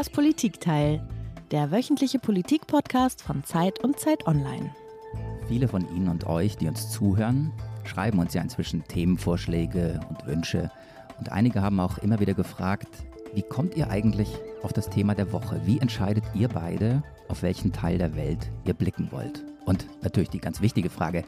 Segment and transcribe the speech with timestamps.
[0.00, 1.06] Das Politikteil,
[1.50, 4.74] der wöchentliche Politik-Podcast von Zeit und Zeit Online.
[5.46, 7.52] Viele von Ihnen und euch, die uns zuhören,
[7.84, 10.70] schreiben uns ja inzwischen Themenvorschläge und Wünsche.
[11.18, 12.88] Und einige haben auch immer wieder gefragt,
[13.34, 14.30] wie kommt ihr eigentlich
[14.62, 15.60] auf das Thema der Woche?
[15.66, 19.44] Wie entscheidet ihr beide, auf welchen Teil der Welt ihr blicken wollt?
[19.66, 21.24] Und natürlich die ganz wichtige Frage,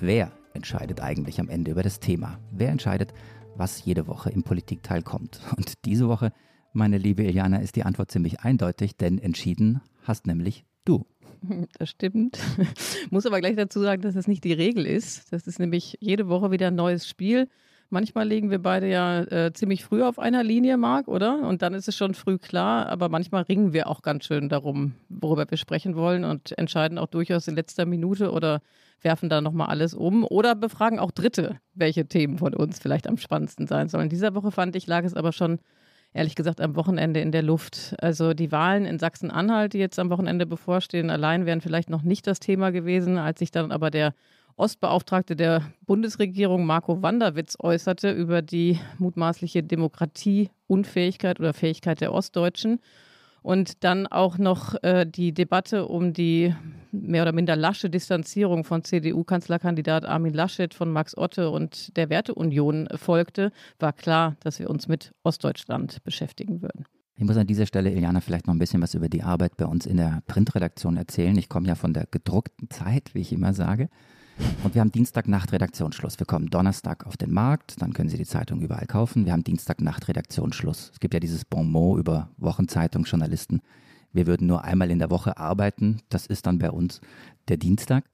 [0.00, 2.40] wer entscheidet eigentlich am Ende über das Thema?
[2.50, 3.14] Wer entscheidet,
[3.54, 5.42] was jede Woche im Politikteil kommt?
[5.56, 6.32] Und diese Woche,
[6.76, 11.06] meine liebe Iliana, ist die Antwort ziemlich eindeutig, denn entschieden hast nämlich du.
[11.78, 12.38] Das stimmt.
[13.10, 15.32] Muss aber gleich dazu sagen, dass das nicht die Regel ist.
[15.32, 17.48] Das ist nämlich jede Woche wieder ein neues Spiel.
[17.88, 21.46] Manchmal liegen wir beide ja äh, ziemlich früh auf einer Linie, Marc, oder?
[21.46, 24.94] Und dann ist es schon früh klar, aber manchmal ringen wir auch ganz schön darum,
[25.08, 28.60] worüber wir sprechen wollen und entscheiden auch durchaus in letzter Minute oder
[29.02, 33.18] werfen da nochmal alles um oder befragen auch Dritte, welche Themen von uns vielleicht am
[33.18, 34.08] spannendsten sein sollen.
[34.08, 35.60] Dieser Woche fand ich, lag es aber schon
[36.16, 37.94] ehrlich gesagt am Wochenende in der Luft.
[38.00, 42.26] Also die Wahlen in Sachsen-Anhalt, die jetzt am Wochenende bevorstehen, allein wären vielleicht noch nicht
[42.26, 44.14] das Thema gewesen, als sich dann aber der
[44.56, 52.80] Ostbeauftragte der Bundesregierung Marco Wanderwitz äußerte über die mutmaßliche Demokratieunfähigkeit oder Fähigkeit der Ostdeutschen.
[53.46, 56.52] Und dann auch noch äh, die Debatte um die
[56.90, 62.88] mehr oder minder lasche Distanzierung von CDU-Kanzlerkandidat Armin Laschet von Max Otte und der Werteunion
[62.96, 66.86] folgte, war klar, dass wir uns mit Ostdeutschland beschäftigen würden.
[67.14, 69.66] Ich muss an dieser Stelle, Iliana, vielleicht noch ein bisschen was über die Arbeit bei
[69.66, 71.38] uns in der Printredaktion erzählen.
[71.38, 73.88] Ich komme ja von der gedruckten Zeit, wie ich immer sage.
[74.62, 76.18] Und wir haben Dienstagnacht Redaktionsschluss.
[76.18, 79.24] Wir kommen Donnerstag auf den Markt, dann können Sie die Zeitung überall kaufen.
[79.24, 80.90] Wir haben Dienstagnacht Redaktionsschluss.
[80.92, 83.62] Es gibt ja dieses Bon mot über Wochenzeitungsjournalisten.
[84.12, 86.00] Wir würden nur einmal in der Woche arbeiten.
[86.08, 87.00] Das ist dann bei uns
[87.48, 88.04] der Dienstag.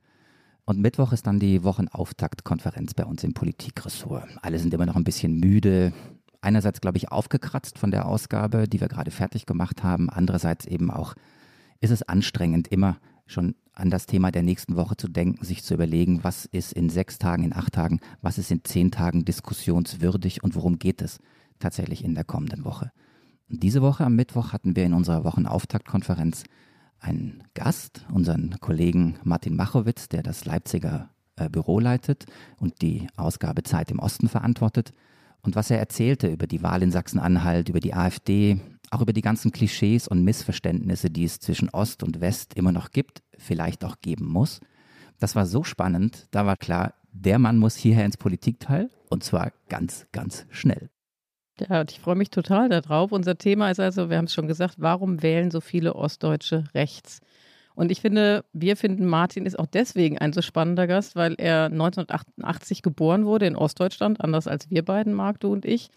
[0.64, 4.28] Und Mittwoch ist dann die Wochenauftaktkonferenz bei uns im Politikressort.
[4.42, 5.92] Alle sind immer noch ein bisschen müde.
[6.40, 10.10] Einerseits, glaube ich, aufgekratzt von der Ausgabe, die wir gerade fertig gemacht haben.
[10.10, 11.14] Andererseits eben auch
[11.80, 15.74] ist es anstrengend, immer schon an das Thema der nächsten Woche zu denken, sich zu
[15.74, 20.42] überlegen, was ist in sechs Tagen, in acht Tagen, was ist in zehn Tagen diskussionswürdig
[20.42, 21.18] und worum geht es
[21.58, 22.92] tatsächlich in der kommenden Woche.
[23.48, 26.44] Und diese Woche am Mittwoch hatten wir in unserer Wochenauftaktkonferenz
[27.00, 32.26] einen Gast, unseren Kollegen Martin Machowitz, der das Leipziger äh, Büro leitet
[32.58, 34.92] und die Ausgabe Zeit im Osten verantwortet.
[35.42, 38.60] Und was er erzählte über die Wahl in Sachsen-Anhalt, über die AfD,
[38.90, 42.90] auch über die ganzen Klischees und Missverständnisse, die es zwischen Ost und West immer noch
[42.90, 44.60] gibt, vielleicht auch geben muss.
[45.18, 49.52] Das war so spannend, da war klar, der Mann muss hierher ins Politikteil und zwar
[49.68, 50.90] ganz, ganz schnell.
[51.58, 53.12] Ja, ich freue mich total darauf.
[53.12, 57.20] Unser Thema ist also, wir haben es schon gesagt, warum wählen so viele Ostdeutsche rechts?
[57.74, 61.66] Und ich finde, wir finden, Martin ist auch deswegen ein so spannender Gast, weil er
[61.66, 65.90] 1988 geboren wurde in Ostdeutschland, anders als wir beiden, Marc, du und ich.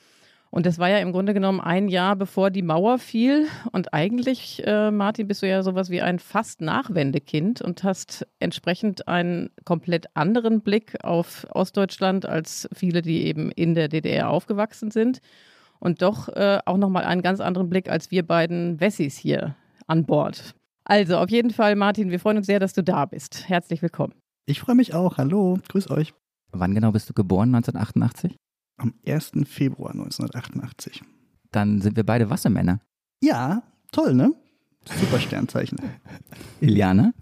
[0.56, 3.48] Und das war ja im Grunde genommen ein Jahr bevor die Mauer fiel.
[3.74, 9.08] Und eigentlich, äh, Martin, bist du ja sowas wie ein fast Nachwendekind und hast entsprechend
[9.10, 15.20] einen komplett anderen Blick auf Ostdeutschland als viele, die eben in der DDR aufgewachsen sind.
[15.80, 20.06] Und doch äh, auch nochmal einen ganz anderen Blick als wir beiden Wessis hier an
[20.06, 20.56] Bord.
[20.86, 23.50] Also auf jeden Fall, Martin, wir freuen uns sehr, dass du da bist.
[23.50, 24.14] Herzlich willkommen.
[24.46, 25.18] Ich freue mich auch.
[25.18, 26.14] Hallo, grüß euch.
[26.52, 27.54] Wann genau bist du geboren?
[27.56, 28.38] 1988?
[28.78, 29.32] Am 1.
[29.46, 31.02] Februar 1988.
[31.52, 32.80] Dann sind wir beide Wassermänner.
[33.24, 34.34] Ja, toll, ne?
[34.86, 35.80] Super Sternzeichen.
[36.62, 37.14] Iliana?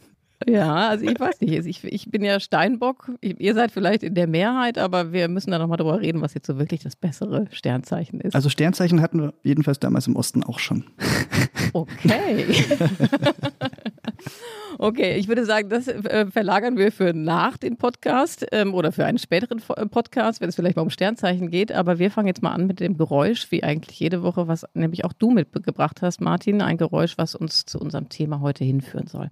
[0.47, 1.65] Ja, also ich weiß nicht.
[1.65, 3.11] Ich, ich bin ja Steinbock.
[3.21, 6.47] Ihr seid vielleicht in der Mehrheit, aber wir müssen da nochmal drüber reden, was jetzt
[6.47, 8.35] so wirklich das bessere Sternzeichen ist.
[8.35, 10.85] Also Sternzeichen hatten wir jedenfalls damals im Osten auch schon.
[11.73, 12.45] Okay.
[14.77, 19.05] okay, ich würde sagen, das äh, verlagern wir für nach den Podcast ähm, oder für
[19.05, 21.71] einen späteren äh, Podcast, wenn es vielleicht mal um Sternzeichen geht.
[21.71, 25.03] Aber wir fangen jetzt mal an mit dem Geräusch, wie eigentlich jede Woche, was nämlich
[25.03, 26.61] auch du mitgebracht hast, Martin.
[26.61, 29.29] Ein Geräusch, was uns zu unserem Thema heute hinführen soll.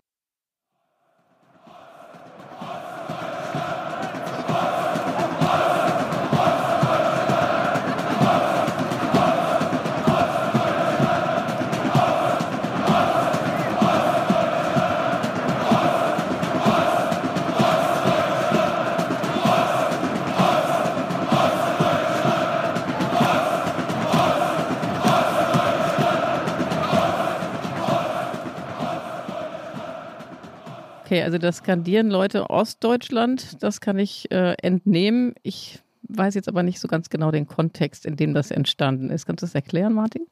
[31.12, 35.34] Okay, also das skandieren Leute Ostdeutschland, das kann ich äh, entnehmen.
[35.44, 39.26] Ich weiß jetzt aber nicht so ganz genau den Kontext, in dem das entstanden ist.
[39.26, 40.26] Kannst du das erklären, Martin?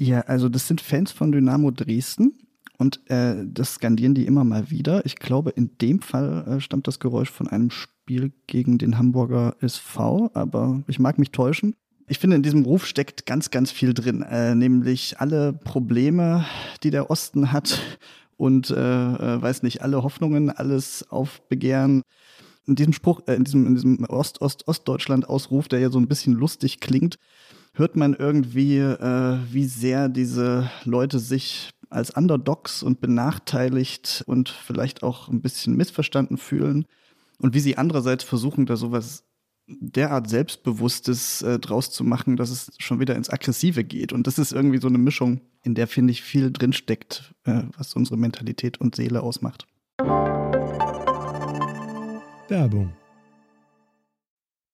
[0.00, 2.40] Ja, also das sind Fans von Dynamo Dresden
[2.76, 5.06] und äh, das skandieren die immer mal wieder.
[5.06, 9.54] Ich glaube, in dem Fall äh, stammt das Geräusch von einem Spiel gegen den Hamburger
[9.60, 11.76] SV, aber ich mag mich täuschen.
[12.08, 16.44] Ich finde, in diesem Ruf steckt ganz, ganz viel drin, äh, nämlich alle Probleme,
[16.82, 17.80] die der Osten hat
[18.36, 22.02] und, äh, äh, weiß nicht, alle Hoffnungen, alles Aufbegehren.
[22.66, 26.80] In diesem Spruch, äh, in diesem, in diesem Ost-Ost-Ostdeutschland-Ausruf, der ja so ein bisschen lustig
[26.80, 27.16] klingt,
[27.74, 35.02] hört man irgendwie, äh, wie sehr diese Leute sich als Underdogs und benachteiligt und vielleicht
[35.02, 36.86] auch ein bisschen missverstanden fühlen
[37.38, 39.25] und wie sie andererseits versuchen, da sowas
[39.66, 44.12] derart Selbstbewusstes äh, draus zu machen, dass es schon wieder ins Aggressive geht.
[44.12, 47.94] Und das ist irgendwie so eine Mischung, in der, finde ich, viel drinsteckt, äh, was
[47.94, 49.66] unsere Mentalität und Seele ausmacht.
[52.48, 52.92] Werbung.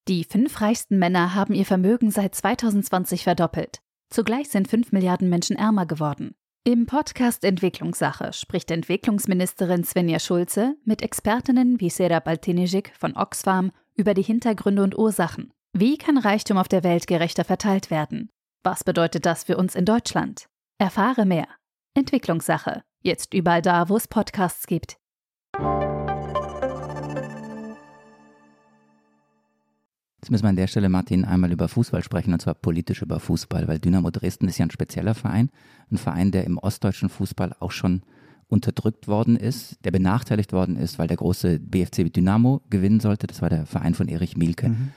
[0.08, 3.80] Die fünf reichsten Männer haben ihr Vermögen seit 2020 verdoppelt.
[4.10, 6.34] Zugleich sind fünf Milliarden Menschen ärmer geworden.
[6.64, 13.72] Im Podcast Entwicklungssache spricht Entwicklungsministerin Svenja Schulze mit Expertinnen wie Serap Altinijik von Oxfam
[14.02, 15.52] über die Hintergründe und Ursachen.
[15.72, 18.30] Wie kann Reichtum auf der Welt gerechter verteilt werden?
[18.64, 20.46] Was bedeutet das für uns in Deutschland?
[20.78, 21.46] Erfahre mehr.
[21.94, 22.82] Entwicklungssache.
[23.04, 24.96] Jetzt überall da, wo es Podcasts gibt.
[30.16, 33.20] Jetzt müssen wir an der Stelle, Martin, einmal über Fußball sprechen, und zwar politisch über
[33.20, 35.48] Fußball, weil Dynamo Dresden ist ja ein spezieller Verein,
[35.92, 38.02] ein Verein, der im ostdeutschen Fußball auch schon
[38.52, 43.26] unterdrückt worden ist, der benachteiligt worden ist, weil der große BFC Dynamo gewinnen sollte.
[43.26, 44.68] Das war der Verein von Erich Mielke.
[44.68, 44.90] Mhm.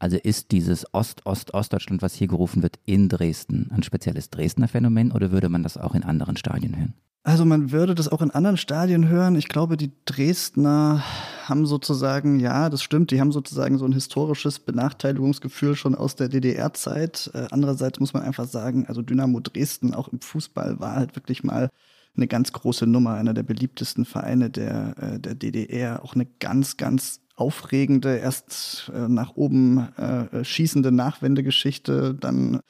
[0.00, 5.30] Also ist dieses Ost-Ost-Ostdeutschland, was hier gerufen wird, in Dresden ein spezielles Dresdner Phänomen oder
[5.30, 6.94] würde man das auch in anderen Stadien hören?
[7.24, 9.36] Also man würde das auch in anderen Stadien hören.
[9.36, 11.02] Ich glaube, die Dresdner
[11.44, 16.28] haben sozusagen, ja, das stimmt, die haben sozusagen so ein historisches Benachteiligungsgefühl schon aus der
[16.28, 17.30] DDR-Zeit.
[17.34, 21.44] Äh, andererseits muss man einfach sagen, also Dynamo Dresden auch im Fußball war halt wirklich
[21.44, 21.70] mal
[22.16, 26.76] eine ganz große Nummer, einer der beliebtesten Vereine der, äh, der DDR, auch eine ganz,
[26.76, 32.60] ganz aufregende, erst äh, nach oben äh, schießende Nachwendegeschichte, dann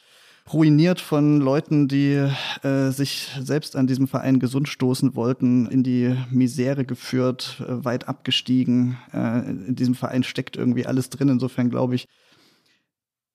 [0.52, 2.26] ruiniert von Leuten, die
[2.62, 8.08] äh, sich selbst an diesem Verein gesund stoßen wollten, in die Misere geführt, äh, weit
[8.08, 8.99] abgestiegen.
[9.12, 11.29] Äh, in diesem Verein steckt irgendwie alles drin.
[11.29, 12.08] Insofern glaube ich,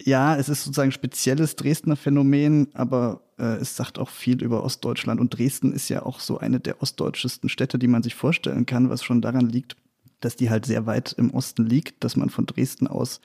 [0.06, 4.64] ja, es ist sozusagen ein spezielles Dresdner Phänomen, aber äh, es sagt auch viel über
[4.64, 5.20] Ostdeutschland.
[5.20, 8.90] Und Dresden ist ja auch so eine der ostdeutschesten Städte, die man sich vorstellen kann,
[8.90, 9.76] was schon daran liegt,
[10.20, 13.22] dass die halt sehr weit im Osten liegt, dass man von Dresden aus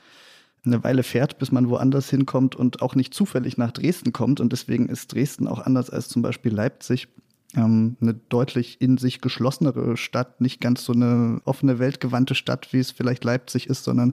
[0.64, 4.40] eine Weile fährt, bis man woanders hinkommt und auch nicht zufällig nach Dresden kommt.
[4.40, 7.08] Und deswegen ist Dresden auch anders als zum Beispiel Leipzig
[7.56, 12.78] ähm, eine deutlich in sich geschlossenere Stadt, nicht ganz so eine offene, weltgewandte Stadt, wie
[12.78, 14.12] es vielleicht Leipzig ist, sondern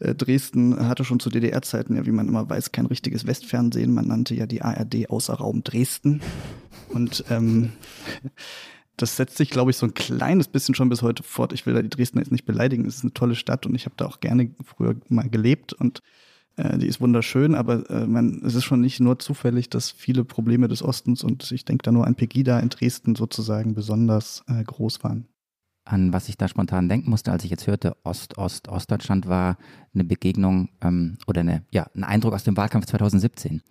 [0.00, 3.92] Dresden hatte schon zu DDR-Zeiten, ja, wie man immer weiß, kein richtiges Westfernsehen.
[3.92, 6.20] Man nannte ja die ARD außer Raum Dresden.
[6.90, 7.72] Und ähm,
[8.96, 11.52] das setzt sich, glaube ich, so ein kleines bisschen schon bis heute fort.
[11.52, 12.84] Ich will da die Dresdner jetzt nicht beleidigen.
[12.86, 16.02] Es ist eine tolle Stadt und ich habe da auch gerne früher mal gelebt und
[16.56, 20.24] äh, die ist wunderschön, aber äh, man, es ist schon nicht nur zufällig, dass viele
[20.24, 24.62] Probleme des Ostens und ich denke da nur an Pegida in Dresden sozusagen besonders äh,
[24.62, 25.28] groß waren
[25.88, 29.56] an was ich da spontan denken musste, als ich jetzt hörte, Ost, Ost, Ostdeutschland war
[29.94, 33.62] eine Begegnung ähm, oder eine, ja, ein Eindruck aus dem Wahlkampf 2017.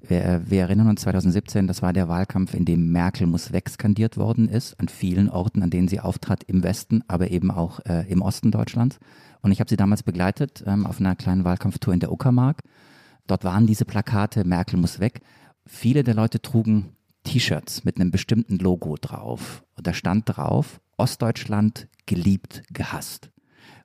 [0.00, 3.68] Wir, äh, wir, erinnern uns 2017, das war der Wahlkampf, in dem Merkel muss weg
[3.68, 7.80] skandiert worden ist, an vielen Orten, an denen sie auftrat, im Westen, aber eben auch
[7.86, 8.98] äh, im Osten Deutschlands.
[9.42, 12.62] Und ich habe sie damals begleitet ähm, auf einer kleinen Wahlkampftour in der Uckermark.
[13.26, 15.20] Dort waren diese Plakate, Merkel muss weg.
[15.66, 19.64] Viele der Leute trugen T-Shirts mit einem bestimmten Logo drauf.
[19.76, 23.30] Und da stand drauf, Ostdeutschland geliebt, gehasst.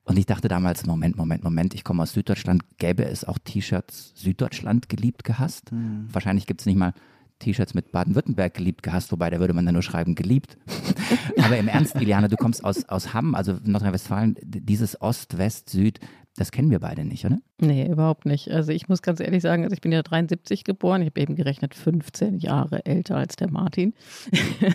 [0.03, 4.13] Und ich dachte damals, Moment, Moment, Moment, ich komme aus Süddeutschland, gäbe es auch T-Shirts
[4.15, 5.71] Süddeutschland geliebt, gehasst?
[5.71, 6.07] Mhm.
[6.11, 6.93] Wahrscheinlich gibt es nicht mal
[7.39, 10.57] T-Shirts mit Baden-Württemberg geliebt, gehasst, wobei da würde man dann nur schreiben, geliebt.
[11.43, 15.99] Aber im Ernst, Iliana, du kommst aus, aus Hamm, also Nordrhein-Westfalen, dieses Ost, West, Süd,
[16.37, 17.39] das kennen wir beide nicht, oder?
[17.61, 18.51] Nee, überhaupt nicht.
[18.51, 21.35] Also ich muss ganz ehrlich sagen, also ich bin ja 73 geboren, ich habe eben
[21.35, 23.93] gerechnet 15 Jahre älter als der Martin.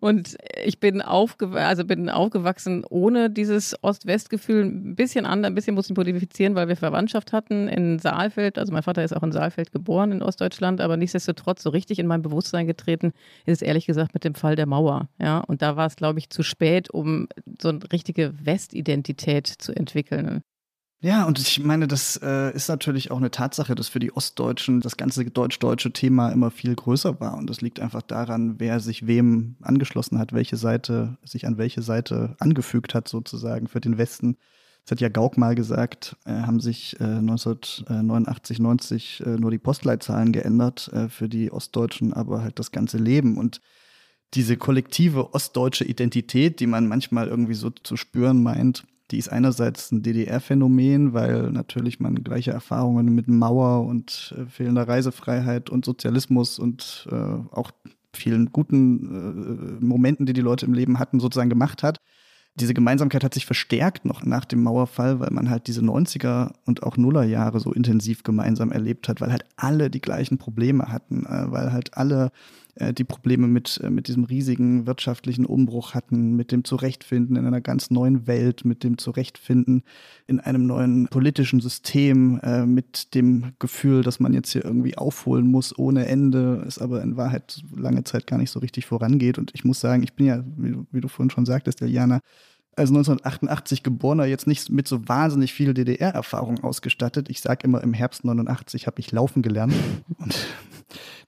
[0.00, 5.74] und ich bin, aufgew also bin aufgewachsen ohne dieses Ost-West-Gefühl, ein bisschen anders, ein bisschen
[5.74, 8.56] muss ich modifizieren, weil wir Verwandtschaft hatten in Saalfeld.
[8.56, 12.06] Also mein Vater ist auch in Saalfeld geboren in Ostdeutschland, aber nichtsdestotrotz so richtig in
[12.06, 13.08] mein Bewusstsein getreten
[13.46, 15.08] ist es ehrlich gesagt mit dem Fall der Mauer.
[15.20, 17.26] Ja, und da war es, glaube ich, zu spät, um
[17.60, 20.42] so eine richtige Westidentität zu entwickeln.
[21.02, 24.82] Ja, und ich meine, das äh, ist natürlich auch eine Tatsache, dass für die Ostdeutschen
[24.82, 27.38] das ganze deutsch-deutsche Thema immer viel größer war.
[27.38, 31.80] Und das liegt einfach daran, wer sich wem angeschlossen hat, welche Seite sich an welche
[31.80, 34.36] Seite angefügt hat, sozusagen für den Westen.
[34.84, 39.58] Das hat ja Gauck mal gesagt, äh, haben sich äh, 1989, 90 äh, nur die
[39.58, 43.38] Postleitzahlen geändert äh, für die Ostdeutschen, aber halt das ganze Leben.
[43.38, 43.62] Und
[44.34, 49.90] diese kollektive ostdeutsche Identität, die man manchmal irgendwie so zu spüren meint, Die ist einerseits
[49.90, 56.58] ein DDR-Phänomen, weil natürlich man gleiche Erfahrungen mit Mauer und äh, fehlender Reisefreiheit und Sozialismus
[56.58, 57.72] und äh, auch
[58.14, 62.00] vielen guten äh, Momenten, die die Leute im Leben hatten, sozusagen gemacht hat.
[62.56, 66.82] Diese Gemeinsamkeit hat sich verstärkt noch nach dem Mauerfall, weil man halt diese 90er und
[66.82, 71.50] auch Nullerjahre so intensiv gemeinsam erlebt hat, weil halt alle die gleichen Probleme hatten, äh,
[71.50, 72.30] weil halt alle
[72.80, 77.46] äh, die Probleme mit, äh, mit diesem riesigen wirtschaftlichen Umbruch hatten, mit dem Zurechtfinden in
[77.46, 79.82] einer ganz neuen Welt, mit dem Zurechtfinden
[80.26, 85.46] in einem neuen politischen System, äh, mit dem Gefühl, dass man jetzt hier irgendwie aufholen
[85.50, 89.38] muss ohne Ende, es aber in Wahrheit lange Zeit gar nicht so richtig vorangeht.
[89.38, 92.20] Und ich muss sagen, ich bin ja, wie du, wie du vorhin schon sagtest, Eliana,
[92.80, 97.28] als 1988 geborener jetzt nicht mit so wahnsinnig viel DDR-Erfahrung ausgestattet.
[97.28, 99.74] Ich sage immer, im Herbst 89 habe ich laufen gelernt.
[100.18, 100.34] Und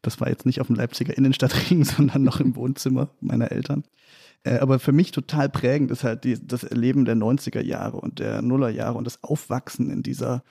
[0.00, 3.85] das war jetzt nicht auf dem Leipziger Innenstadtring, sondern noch im Wohnzimmer meiner Eltern.
[4.44, 8.18] Äh, aber für mich total prägend ist halt die, das Erleben der 90er Jahre und
[8.18, 10.42] der Nullerjahre und das Aufwachsen in dieser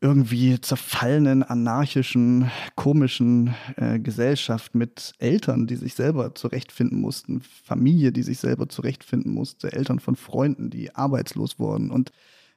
[0.00, 8.22] irgendwie zerfallenen, anarchischen, komischen äh, Gesellschaft mit Eltern, die sich selber zurechtfinden mussten, Familie, die
[8.22, 12.12] sich selber zurechtfinden musste, Eltern von Freunden, die arbeitslos wurden und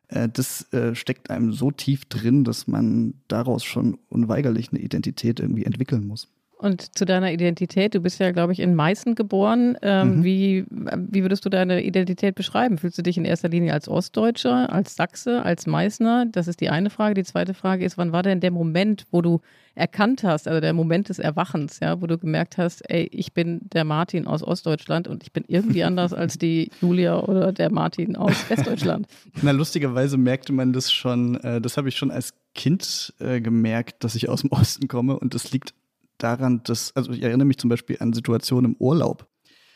[0.07, 5.39] äh, das äh, steckt einem so tief drin, dass man daraus schon unweigerlich eine Identität
[5.39, 6.27] irgendwie entwickeln muss.
[6.59, 9.77] Und zu deiner Identität, du bist ja, glaube ich, in Meißen geboren.
[9.83, 10.23] Ähm, mhm.
[10.23, 12.79] wie, wie würdest du deine Identität beschreiben?
[12.79, 16.25] Fühlst du dich in erster Linie als Ostdeutscher, als Sachse, als Meißner?
[16.31, 17.13] Das ist die eine Frage.
[17.13, 19.39] Die zweite Frage ist, wann war denn der Moment, wo du
[19.75, 23.61] erkannt hast, also der Moment des Erwachens, ja, wo du gemerkt hast, ey, ich bin
[23.71, 28.15] der Martin aus Ostdeutschland und ich bin irgendwie anders als die Julia oder der Martin
[28.15, 29.05] aus Westdeutschland.
[29.43, 34.03] Na, lustigerweise merkte man das schon, äh, das habe ich schon als Kind äh, gemerkt,
[34.03, 35.75] dass ich aus dem Osten komme und das liegt
[36.17, 39.27] daran, dass, also ich erinnere mich zum Beispiel an Situationen im Urlaub.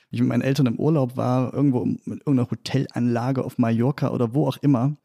[0.09, 4.47] Ich mit meinen Eltern im Urlaub war, irgendwo in irgendeiner Hotelanlage auf Mallorca oder wo
[4.47, 4.97] auch immer.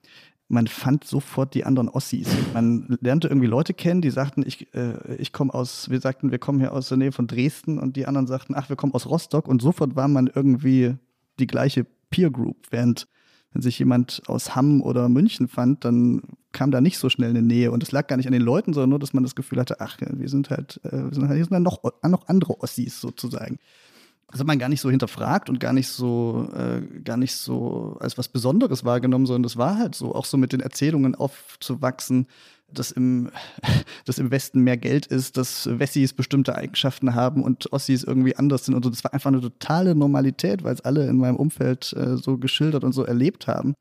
[0.48, 2.28] Man fand sofort die anderen Ossis.
[2.54, 6.38] Man lernte irgendwie Leute kennen, die sagten, ich, äh, ich komme aus, wir sagten, wir
[6.38, 9.06] kommen hier aus der Nähe von Dresden und die anderen sagten, ach, wir kommen aus
[9.06, 10.94] Rostock und sofort war man irgendwie
[11.38, 13.08] die gleiche Peer Group, während
[13.56, 16.20] wenn sich jemand aus Hamm oder München fand, dann
[16.52, 17.70] kam da nicht so schnell eine Nähe.
[17.70, 19.80] Und es lag gar nicht an den Leuten, sondern nur, dass man das Gefühl hatte,
[19.80, 23.00] ach, wir sind halt, äh, wir sind halt, hier sind dann noch, noch andere Ossis
[23.00, 23.58] sozusagen.
[24.30, 27.96] Das hat man gar nicht so hinterfragt und gar nicht so, äh, gar nicht so
[27.98, 32.26] als was Besonderes wahrgenommen, sondern das war halt so, auch so mit den Erzählungen aufzuwachsen,
[32.68, 33.30] dass im,
[34.04, 38.64] dass im Westen mehr Geld ist, dass Wessis bestimmte Eigenschaften haben und Ossis irgendwie anders
[38.64, 38.90] sind und so.
[38.90, 42.84] Das war einfach eine totale Normalität, weil es alle in meinem Umfeld äh, so geschildert
[42.84, 43.74] und so erlebt haben.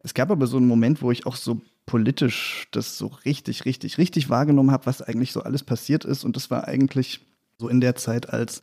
[0.00, 3.98] Es gab aber so einen Moment, wo ich auch so politisch das so richtig, richtig,
[3.98, 6.24] richtig wahrgenommen habe, was eigentlich so alles passiert ist.
[6.24, 7.20] Und das war eigentlich
[7.58, 8.62] so in der Zeit, als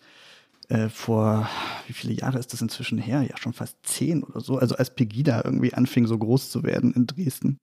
[0.69, 1.49] äh, vor,
[1.87, 3.21] wie viele Jahre ist das inzwischen her?
[3.21, 4.57] Ja, schon fast zehn oder so.
[4.57, 7.57] Also als Pegida irgendwie anfing, so groß zu werden in Dresden.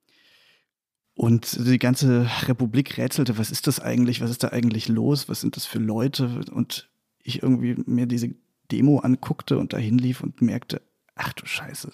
[1.20, 5.42] Und die ganze Republik rätselte, was ist das eigentlich, was ist da eigentlich los, was
[5.42, 6.40] sind das für Leute?
[6.50, 6.88] Und
[7.22, 8.34] ich irgendwie mir diese
[8.72, 10.80] Demo anguckte und dahin lief und merkte,
[11.16, 11.92] ach du Scheiße,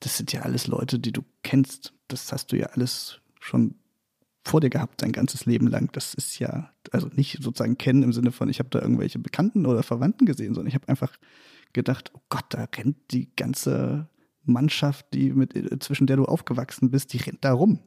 [0.00, 1.92] das sind ja alles Leute, die du kennst.
[2.08, 3.74] Das hast du ja alles schon
[4.42, 5.92] vor dir gehabt, dein ganzes Leben lang.
[5.92, 9.66] Das ist ja, also nicht sozusagen kennen im Sinne von, ich habe da irgendwelche Bekannten
[9.66, 11.18] oder Verwandten gesehen, sondern ich habe einfach
[11.74, 14.08] gedacht, oh Gott, da rennt die ganze
[14.42, 15.52] Mannschaft, die mit,
[15.82, 17.80] zwischen der du aufgewachsen bist, die rennt da rum.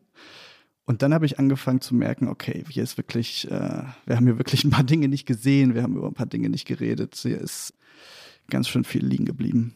[0.87, 4.37] Und dann habe ich angefangen zu merken, okay, hier ist wirklich, äh, wir haben hier
[4.37, 7.13] wirklich ein paar Dinge nicht gesehen, wir haben über ein paar Dinge nicht geredet.
[7.21, 7.73] Hier ist
[8.49, 9.75] ganz schön viel liegen geblieben.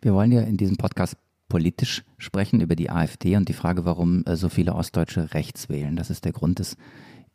[0.00, 1.16] Wir wollen ja in diesem Podcast
[1.48, 5.96] politisch sprechen über die AfD und die Frage, warum äh, so viele Ostdeutsche rechts wählen.
[5.96, 6.76] Das ist der Grund, ist,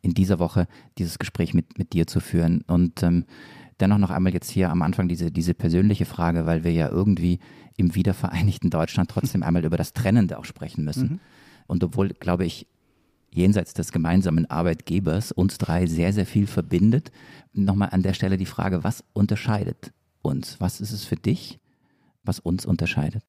[0.00, 2.62] in dieser Woche dieses Gespräch mit, mit dir zu führen.
[2.66, 3.26] Und ähm,
[3.80, 7.38] dennoch noch einmal jetzt hier am Anfang diese, diese persönliche Frage, weil wir ja irgendwie
[7.76, 11.08] im wiedervereinigten Deutschland trotzdem einmal über das Trennende auch sprechen müssen.
[11.08, 11.20] Mhm.
[11.66, 12.66] Und obwohl, glaube ich,
[13.34, 17.10] jenseits des gemeinsamen Arbeitgebers uns drei sehr, sehr viel verbindet.
[17.52, 20.60] Nochmal an der Stelle die Frage, was unterscheidet uns?
[20.60, 21.58] Was ist es für dich,
[22.22, 23.22] was uns unterscheidet?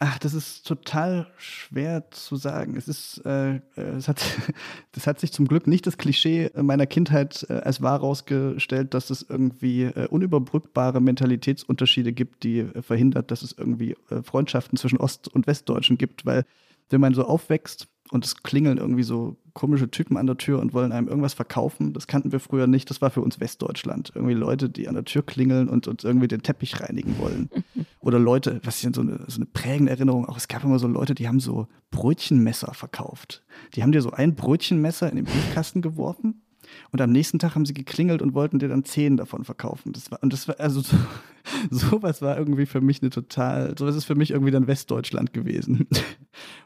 [0.00, 2.76] Ach, das ist total schwer zu sagen.
[2.76, 3.60] Es ist, äh, äh
[3.96, 4.22] es hat,
[4.92, 9.10] das hat sich zum Glück nicht das Klischee meiner Kindheit äh, als wahr herausgestellt, dass
[9.10, 14.98] es irgendwie äh, unüberbrückbare Mentalitätsunterschiede gibt, die äh, verhindert, dass es irgendwie äh, Freundschaften zwischen
[14.98, 16.44] Ost- und Westdeutschen gibt, weil
[16.90, 20.72] wenn man so aufwächst und es klingeln irgendwie so komische Typen an der Tür und
[20.72, 21.92] wollen einem irgendwas verkaufen.
[21.92, 22.88] Das kannten wir früher nicht.
[22.90, 24.12] Das war für uns Westdeutschland.
[24.14, 27.50] Irgendwie Leute, die an der Tür klingeln und uns irgendwie den Teppich reinigen wollen.
[28.00, 30.78] Oder Leute, was ist denn so eine, so eine prägende Erinnerung auch, es gab immer
[30.78, 33.44] so Leute, die haben so Brötchenmesser verkauft.
[33.74, 36.42] Die haben dir so ein Brötchenmesser in den Briefkasten geworfen
[36.90, 39.92] Und am nächsten Tag haben sie geklingelt und wollten dir dann zehn davon verkaufen.
[39.92, 40.96] Das war, und das war, also so,
[41.70, 45.86] sowas war irgendwie für mich eine total, sowas ist für mich irgendwie dann Westdeutschland gewesen.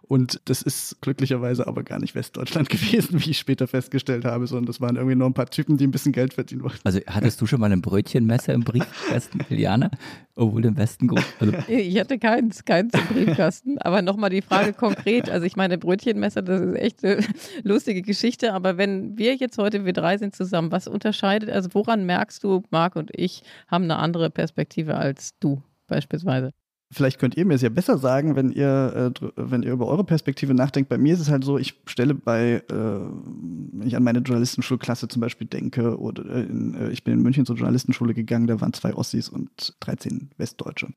[0.03, 4.67] Und das ist glücklicherweise aber gar nicht Westdeutschland gewesen, wie ich später festgestellt habe, sondern
[4.67, 6.81] das waren irgendwie nur ein paar Typen, die ein bisschen Geld verdienen wollten.
[6.85, 9.91] Also hattest du schon mal ein Brötchenmesser im Briefkasten, Iliana?
[10.35, 11.23] Obwohl im Westen gut.
[11.41, 13.79] Also ich hatte keins, keins im Briefkasten.
[13.79, 15.31] Aber nochmal die Frage konkret.
[15.31, 17.25] Also ich meine, Brötchenmesser, das ist echt eine
[17.63, 18.53] lustige Geschichte.
[18.53, 22.63] Aber wenn wir jetzt heute, wir drei sind zusammen, was unterscheidet, also woran merkst du,
[22.71, 26.53] Marc und ich haben eine andere Perspektive als du beispielsweise?
[26.93, 30.05] vielleicht könnt ihr mir es ja besser sagen, wenn ihr, äh, wenn ihr über eure
[30.05, 30.89] Perspektive nachdenkt.
[30.89, 35.09] Bei mir ist es halt so, ich stelle bei, äh, wenn ich an meine Journalistenschulklasse
[35.09, 38.73] zum Beispiel denke, oder in, äh, ich bin in München zur Journalistenschule gegangen, da waren
[38.73, 40.89] zwei Ossis und 13 Westdeutsche.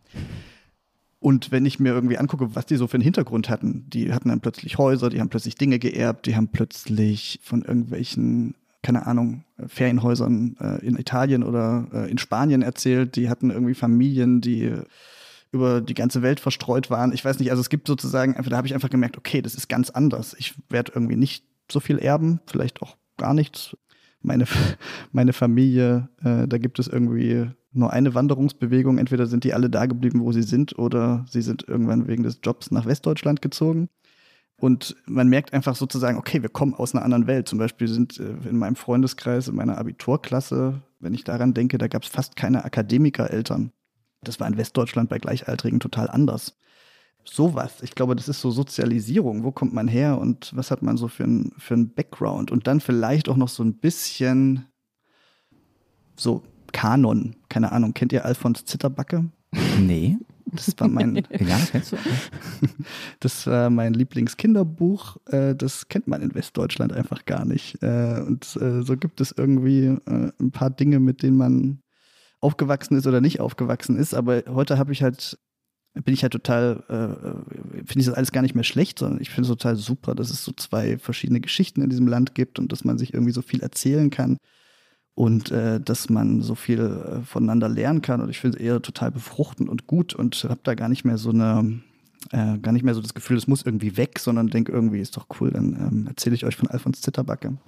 [1.19, 4.29] Und wenn ich mir irgendwie angucke, was die so für einen Hintergrund hatten, die hatten
[4.29, 8.53] dann plötzlich Häuser, die haben plötzlich Dinge geerbt, die haben plötzlich von irgendwelchen
[8.85, 13.15] keine Ahnung, Ferienhäusern äh, in Italien oder äh, in Spanien erzählt.
[13.15, 14.71] Die hatten irgendwie Familien, die
[15.51, 17.11] über die ganze Welt verstreut waren.
[17.11, 19.69] Ich weiß nicht, also es gibt sozusagen, da habe ich einfach gemerkt, okay, das ist
[19.69, 20.35] ganz anders.
[20.37, 23.75] Ich werde irgendwie nicht so viel erben, vielleicht auch gar nichts.
[24.21, 24.45] Meine,
[25.11, 28.99] meine Familie, äh, da gibt es irgendwie nur eine Wanderungsbewegung.
[28.99, 32.39] Entweder sind die alle da geblieben, wo sie sind, oder sie sind irgendwann wegen des
[32.43, 33.89] Jobs nach Westdeutschland gezogen.
[34.57, 37.47] Und man merkt einfach sozusagen, okay, wir kommen aus einer anderen Welt.
[37.47, 41.87] Zum Beispiel sind äh, in meinem Freundeskreis, in meiner Abiturklasse, wenn ich daran denke, da
[41.87, 43.71] gab es fast keine Akademikereltern.
[44.23, 46.57] Das war in Westdeutschland bei Gleichaltrigen total anders.
[47.25, 47.81] Sowas.
[47.81, 49.43] Ich glaube, das ist so Sozialisierung.
[49.43, 52.51] Wo kommt man her und was hat man so für ein, für Background?
[52.51, 54.65] Und dann vielleicht auch noch so ein bisschen
[56.15, 57.35] so Kanon.
[57.49, 57.93] Keine Ahnung.
[57.93, 59.25] Kennt ihr Alfons Zitterbacke?
[59.79, 60.17] Nee.
[60.45, 61.15] Das war mein.
[61.39, 61.97] ja, kennst du?
[63.19, 65.17] Das war mein Lieblingskinderbuch.
[65.27, 67.81] Äh, das kennt man in Westdeutschland einfach gar nicht.
[67.81, 71.81] Äh, und äh, so gibt es irgendwie ein paar Dinge, mit denen man
[72.41, 74.13] aufgewachsen ist oder nicht aufgewachsen ist.
[74.13, 75.39] Aber heute habe ich halt,
[75.93, 79.29] bin ich halt total, äh, finde ich das alles gar nicht mehr schlecht, sondern ich
[79.29, 82.71] finde es total super, dass es so zwei verschiedene Geschichten in diesem Land gibt und
[82.71, 84.37] dass man sich irgendwie so viel erzählen kann
[85.15, 88.21] und äh, dass man so viel äh, voneinander lernen kann.
[88.21, 91.17] Und ich finde es eher total befruchtend und gut und habe da gar nicht mehr
[91.17, 91.81] so eine
[92.31, 95.15] äh, gar nicht mehr so das Gefühl, es muss irgendwie weg, sondern denke irgendwie, ist
[95.15, 97.57] doch cool, dann ähm, erzähle ich euch von Alfons Zitterbacke.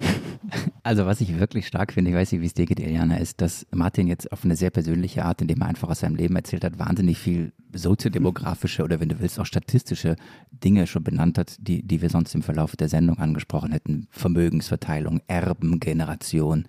[0.84, 3.42] Also was ich wirklich stark finde, ich weiß nicht, wie es dir geht, Eliana, ist,
[3.42, 6.64] dass Martin jetzt auf eine sehr persönliche Art, indem er einfach aus seinem Leben erzählt
[6.64, 10.16] hat, wahnsinnig viel soziodemografische oder wenn du willst auch statistische
[10.64, 14.06] Dinge schon benannt hat, die, die wir sonst im Verlauf der Sendung angesprochen hätten.
[14.10, 16.66] Vermögensverteilung, Erben, Generation,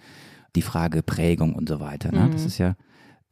[0.55, 2.11] die Frage Prägung und so weiter.
[2.11, 2.27] Ne?
[2.27, 2.31] Mhm.
[2.31, 2.75] Das ist ja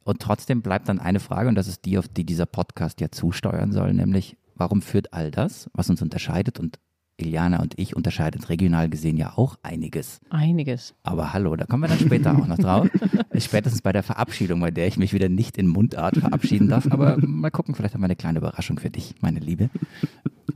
[0.08, 3.10] und trotzdem bleibt dann eine Frage, und das ist die, auf die dieser Podcast ja
[3.10, 6.78] zusteuern soll, nämlich, warum führt all das, was uns unterscheidet und
[7.18, 10.20] Iliana und ich unterscheidet regional gesehen ja auch einiges.
[10.30, 10.94] Einiges.
[11.02, 12.88] Aber hallo, da kommen wir dann später auch noch drauf.
[13.36, 16.90] Spätestens bei der Verabschiedung, bei der ich mich wieder nicht in Mundart verabschieden darf.
[16.90, 19.68] Aber mal gucken, vielleicht haben wir eine kleine Überraschung für dich, meine Liebe.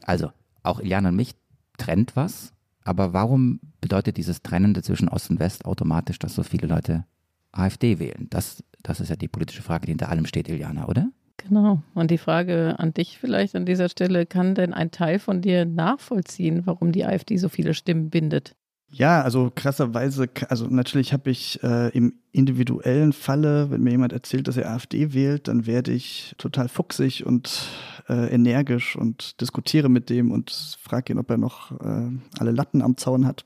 [0.02, 0.30] Also,
[0.62, 1.34] auch Iliana und mich
[1.76, 2.54] trennt was.
[2.84, 7.04] Aber warum bedeutet dieses Trennende zwischen Ost und West automatisch, dass so viele Leute
[7.52, 8.26] AfD wählen?
[8.30, 11.08] Das, das ist ja die politische Frage, die hinter allem steht, Iliana, oder?
[11.36, 11.82] Genau.
[11.94, 15.64] Und die Frage an dich vielleicht an dieser Stelle, kann denn ein Teil von dir
[15.64, 18.54] nachvollziehen, warum die AfD so viele Stimmen bindet?
[18.94, 24.48] Ja, also krasserweise, also natürlich habe ich äh, im individuellen Falle, wenn mir jemand erzählt,
[24.48, 27.68] dass er AfD wählt, dann werde ich total fuchsig und
[28.08, 32.82] äh, energisch und diskutiere mit dem und frage ihn, ob er noch äh, alle Latten
[32.82, 33.44] am Zaun hat,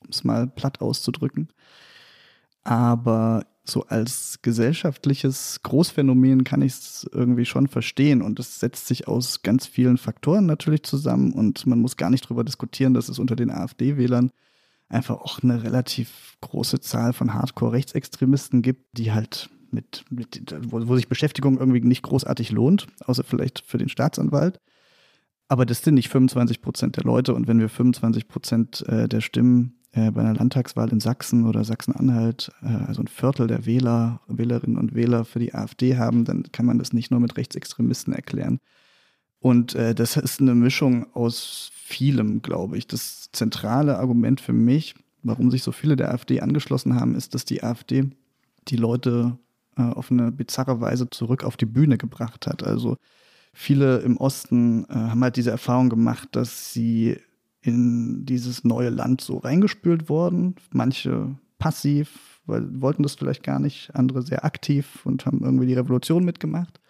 [0.00, 1.48] um es mal platt auszudrücken.
[2.62, 8.22] Aber so als gesellschaftliches Großphänomen kann ich es irgendwie schon verstehen.
[8.22, 11.32] Und es setzt sich aus ganz vielen Faktoren natürlich zusammen.
[11.32, 14.30] Und man muss gar nicht darüber diskutieren, dass es unter den AfD-Wählern
[14.88, 20.96] einfach auch eine relativ große Zahl von Hardcore-Rechtsextremisten gibt, die halt mit, mit wo, wo
[20.96, 24.60] sich Beschäftigung irgendwie nicht großartig lohnt, außer vielleicht für den Staatsanwalt.
[25.48, 27.34] Aber das sind nicht 25 Prozent der Leute.
[27.34, 31.64] Und wenn wir 25 Prozent äh, der Stimmen äh, bei einer Landtagswahl in Sachsen oder
[31.64, 36.44] Sachsen-Anhalt äh, also ein Viertel der Wähler, Wählerinnen und Wähler für die AfD haben, dann
[36.50, 38.58] kann man das nicht nur mit Rechtsextremisten erklären.
[39.38, 42.88] Und das ist eine Mischung aus vielem, glaube ich.
[42.88, 47.44] Das zentrale Argument für mich, warum sich so viele der AfD angeschlossen haben, ist, dass
[47.44, 48.10] die AfD
[48.66, 49.38] die Leute
[49.82, 52.64] auf eine bizarre Weise zurück auf die Bühne gebracht hat.
[52.64, 52.96] Also
[53.52, 57.18] viele im Osten äh, haben halt diese Erfahrung gemacht, dass sie
[57.62, 60.54] in dieses neue Land so reingespült worden.
[60.72, 65.74] Manche passiv, weil wollten das vielleicht gar nicht, andere sehr aktiv und haben irgendwie die
[65.74, 66.80] Revolution mitgemacht.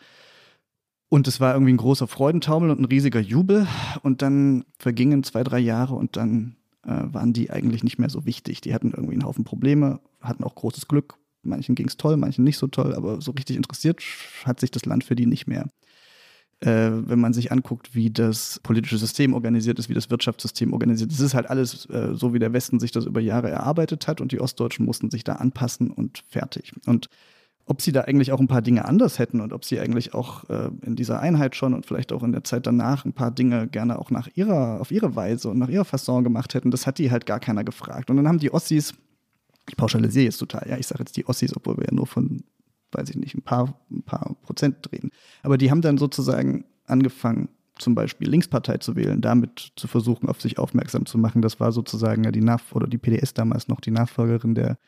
[1.09, 3.67] Und es war irgendwie ein großer Freudentaumel und ein riesiger Jubel.
[4.03, 8.27] Und dann vergingen zwei, drei Jahre und dann äh, waren die eigentlich nicht mehr so
[8.27, 8.61] wichtig.
[8.61, 11.15] Die hatten irgendwie einen Haufen Probleme, hatten auch großes Glück.
[11.47, 14.03] Manchen ging es toll, manchen nicht so toll, aber so richtig interessiert
[14.45, 15.69] hat sich das Land für die nicht mehr.
[16.61, 21.11] Äh, wenn man sich anguckt, wie das politische System organisiert ist, wie das Wirtschaftssystem organisiert
[21.11, 24.09] ist, es ist halt alles äh, so, wie der Westen sich das über Jahre erarbeitet
[24.09, 26.73] hat und die Ostdeutschen mussten sich da anpassen und fertig.
[26.87, 27.09] Und
[27.67, 30.49] ob sie da eigentlich auch ein paar Dinge anders hätten und ob sie eigentlich auch
[30.49, 33.67] äh, in dieser Einheit schon und vielleicht auch in der Zeit danach ein paar Dinge
[33.67, 36.99] gerne auch nach ihrer, auf ihre Weise und nach ihrer Fasson gemacht hätten, das hat
[36.99, 38.09] die halt gar keiner gefragt.
[38.09, 38.95] Und dann haben die Ossis,
[39.69, 42.45] ich pauschalisiere jetzt total, ja, ich sage jetzt die Ossis, obwohl wir ja nur von,
[42.93, 45.11] weiß ich nicht, ein paar, ein paar Prozent reden.
[45.43, 47.49] Aber die haben dann sozusagen angefangen,
[47.79, 51.43] zum Beispiel Linkspartei zu wählen, damit zu versuchen, auf sich aufmerksam zu machen.
[51.43, 54.79] Das war sozusagen ja die Nach oder die PDS damals noch die Nachfolgerin der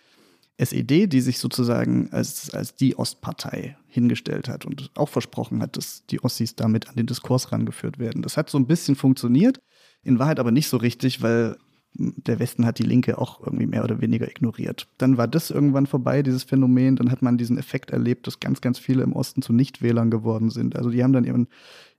[0.57, 6.05] SED, die sich sozusagen als, als die Ostpartei hingestellt hat und auch versprochen hat, dass
[6.07, 8.23] die Ossis damit an den Diskurs rangeführt werden.
[8.23, 9.61] Das hat so ein bisschen funktioniert,
[10.03, 11.57] in Wahrheit aber nicht so richtig, weil
[11.98, 14.87] der Westen hat die Linke auch irgendwie mehr oder weniger ignoriert.
[14.98, 16.96] Dann war das irgendwann vorbei, dieses Phänomen.
[16.96, 20.50] Dann hat man diesen Effekt erlebt, dass ganz, ganz viele im Osten zu Nichtwählern geworden
[20.50, 20.76] sind.
[20.76, 21.48] Also die haben dann ihren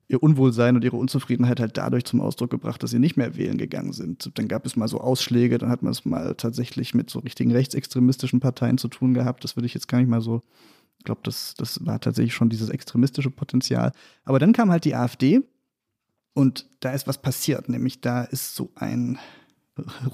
[0.10, 3.60] ihr Unwohlsein und ihre Unzufriedenheit halt dadurch zum Ausdruck gebracht, dass sie nicht mehr wählen
[3.60, 4.32] gegangen sind.
[4.34, 7.52] Dann gab es mal so Ausschläge, dann hat man es mal tatsächlich mit so richtigen
[7.52, 9.44] rechtsextremistischen Parteien zu tun gehabt.
[9.44, 10.42] Das würde ich jetzt gar nicht mal so,
[10.98, 13.92] ich glaube, das, das war tatsächlich schon dieses extremistische Potenzial.
[14.26, 15.42] Aber dann kam halt die AfD
[16.34, 19.20] und da ist was passiert, nämlich da ist so ein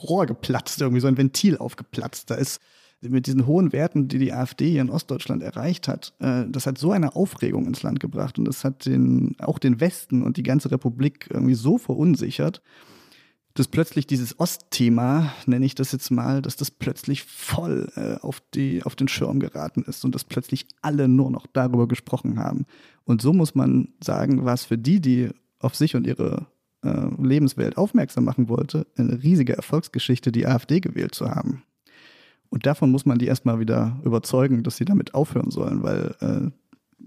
[0.04, 2.30] Rohr geplatzt, irgendwie so ein Ventil aufgeplatzt.
[2.30, 2.62] Da ist
[3.01, 6.78] mit diesen hohen Werten, die die AfD hier in Ostdeutschland erreicht hat, äh, das hat
[6.78, 10.43] so eine Aufregung ins Land gebracht und das hat den, auch den Westen und die
[10.43, 12.62] ganze Republik irgendwie so verunsichert,
[13.54, 18.41] dass plötzlich dieses Ostthema, nenne ich das jetzt mal, dass das plötzlich voll äh, auf,
[18.54, 22.65] die, auf den Schirm geraten ist und dass plötzlich alle nur noch darüber gesprochen haben.
[23.06, 26.47] Und so muss man sagen, war es für die, die auf sich und ihre
[26.85, 31.63] äh, Lebenswelt aufmerksam machen wollte, eine riesige Erfolgsgeschichte, die AfD gewählt zu haben.
[32.49, 36.51] Und davon muss man die erstmal wieder überzeugen, dass sie damit aufhören sollen, weil äh,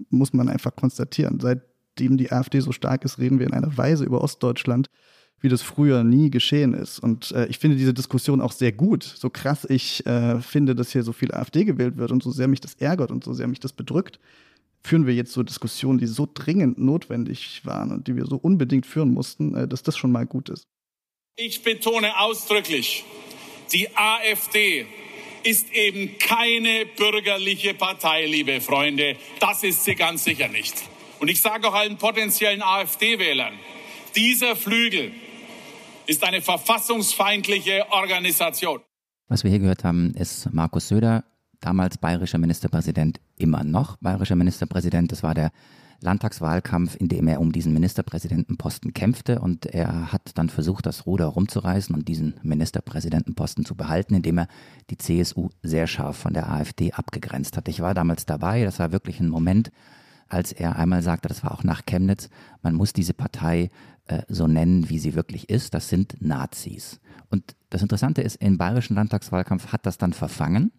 [0.09, 4.03] muss man einfach konstatieren, seitdem die AfD so stark ist, reden wir in einer Weise
[4.03, 4.87] über Ostdeutschland,
[5.41, 6.99] wie das früher nie geschehen ist.
[6.99, 9.03] Und äh, ich finde diese Diskussion auch sehr gut.
[9.03, 12.47] So krass ich äh, finde, dass hier so viel AfD gewählt wird und so sehr
[12.47, 14.19] mich das ärgert und so sehr mich das bedrückt,
[14.83, 18.85] führen wir jetzt so Diskussionen, die so dringend notwendig waren und die wir so unbedingt
[18.85, 20.67] führen mussten, äh, dass das schon mal gut ist.
[21.35, 23.05] Ich betone ausdrücklich,
[23.71, 24.85] die AfD
[25.43, 29.15] ist eben keine bürgerliche Partei, liebe Freunde.
[29.39, 30.75] Das ist sie ganz sicher nicht.
[31.19, 33.53] Und ich sage auch allen potenziellen AfD-Wählern,
[34.15, 35.11] dieser Flügel
[36.07, 38.81] ist eine verfassungsfeindliche Organisation.
[39.27, 41.23] Was wir hier gehört haben, ist Markus Söder,
[41.59, 45.11] damals bayerischer Ministerpräsident, immer noch bayerischer Ministerpräsident.
[45.11, 45.51] Das war der
[46.01, 51.25] Landtagswahlkampf, in dem er um diesen Ministerpräsidentenposten kämpfte und er hat dann versucht, das Ruder
[51.25, 54.47] rumzureißen und diesen Ministerpräsidentenposten zu behalten, indem er
[54.89, 57.67] die CSU sehr scharf von der AfD abgegrenzt hat.
[57.67, 59.71] Ich war damals dabei, das war wirklich ein Moment,
[60.29, 62.29] als er einmal sagte, das war auch nach Chemnitz,
[62.61, 63.69] man muss diese Partei
[64.05, 67.01] äh, so nennen, wie sie wirklich ist, das sind Nazis.
[67.29, 70.71] Und das Interessante ist, im bayerischen Landtagswahlkampf hat das dann verfangen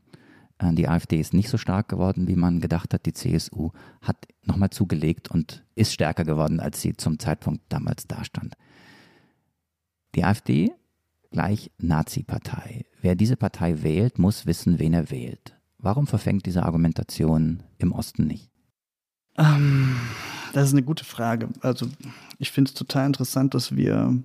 [0.73, 3.07] die AfD ist nicht so stark geworden, wie man gedacht hat.
[3.07, 3.71] Die CSU
[4.03, 8.55] hat nochmal zugelegt und ist stärker geworden, als sie zum Zeitpunkt damals dastand.
[10.15, 10.73] Die AfD
[11.31, 12.85] gleich Nazi-Partei.
[13.01, 15.57] Wer diese Partei wählt, muss wissen, wen er wählt.
[15.79, 18.51] Warum verfängt diese Argumentation im Osten nicht?
[19.39, 19.97] Ähm,
[20.53, 21.49] das ist eine gute Frage.
[21.63, 21.87] Also
[22.39, 24.19] ich finde es total interessant, dass wir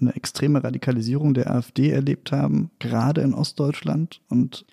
[0.00, 4.20] eine extreme Radikalisierung der AfD erlebt haben, gerade in Ostdeutschland.
[4.28, 4.64] Und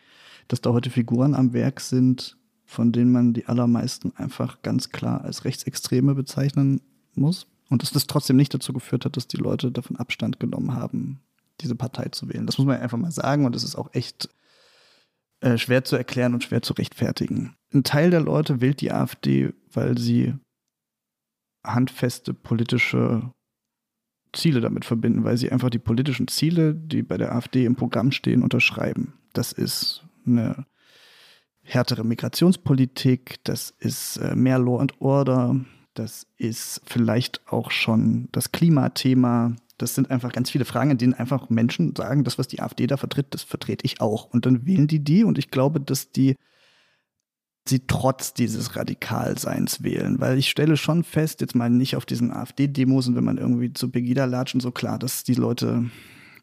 [0.49, 5.23] dass da heute Figuren am Werk sind, von denen man die allermeisten einfach ganz klar
[5.23, 6.81] als Rechtsextreme bezeichnen
[7.15, 7.47] muss.
[7.69, 11.19] Und dass das trotzdem nicht dazu geführt hat, dass die Leute davon Abstand genommen haben,
[11.61, 12.45] diese Partei zu wählen.
[12.45, 14.29] Das muss man einfach mal sagen und das ist auch echt
[15.41, 17.55] äh, schwer zu erklären und schwer zu rechtfertigen.
[17.73, 20.33] Ein Teil der Leute wählt die AfD, weil sie
[21.63, 23.31] handfeste politische
[24.33, 28.11] Ziele damit verbinden, weil sie einfach die politischen Ziele, die bei der AfD im Programm
[28.11, 29.13] stehen, unterschreiben.
[29.33, 30.65] Das ist eine
[31.61, 35.55] härtere Migrationspolitik, das ist äh, mehr Law and Order,
[35.93, 39.55] das ist vielleicht auch schon das Klimathema.
[39.77, 42.87] Das sind einfach ganz viele Fragen, in denen einfach Menschen sagen, das, was die AfD
[42.87, 44.25] da vertritt, das vertrete ich auch.
[44.25, 46.35] Und dann wählen die die und ich glaube, dass die
[47.67, 50.19] sie trotz dieses Radikalseins wählen.
[50.19, 53.73] Weil ich stelle schon fest, jetzt mal nicht auf diesen AfD-Demos und wenn man irgendwie
[53.73, 55.89] zu Pegida latscht und so klar, dass die Leute,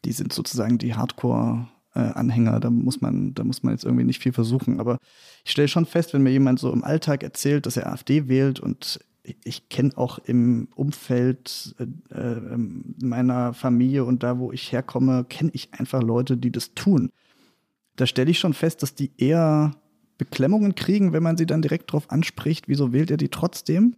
[0.05, 2.59] die sind sozusagen die Hardcore- äh, Anhänger.
[2.59, 4.79] Da muss man, da muss man jetzt irgendwie nicht viel versuchen.
[4.79, 4.99] Aber
[5.43, 8.59] ich stelle schon fest, wenn mir jemand so im Alltag erzählt, dass er AfD wählt
[8.59, 8.99] und
[9.43, 12.57] ich kenne auch im Umfeld äh, äh,
[13.01, 17.09] meiner Familie und da, wo ich herkomme, kenne ich einfach Leute, die das tun.
[17.97, 19.75] Da stelle ich schon fest, dass die eher
[20.17, 23.95] Beklemmungen kriegen, wenn man sie dann direkt darauf anspricht, wieso wählt er die trotzdem?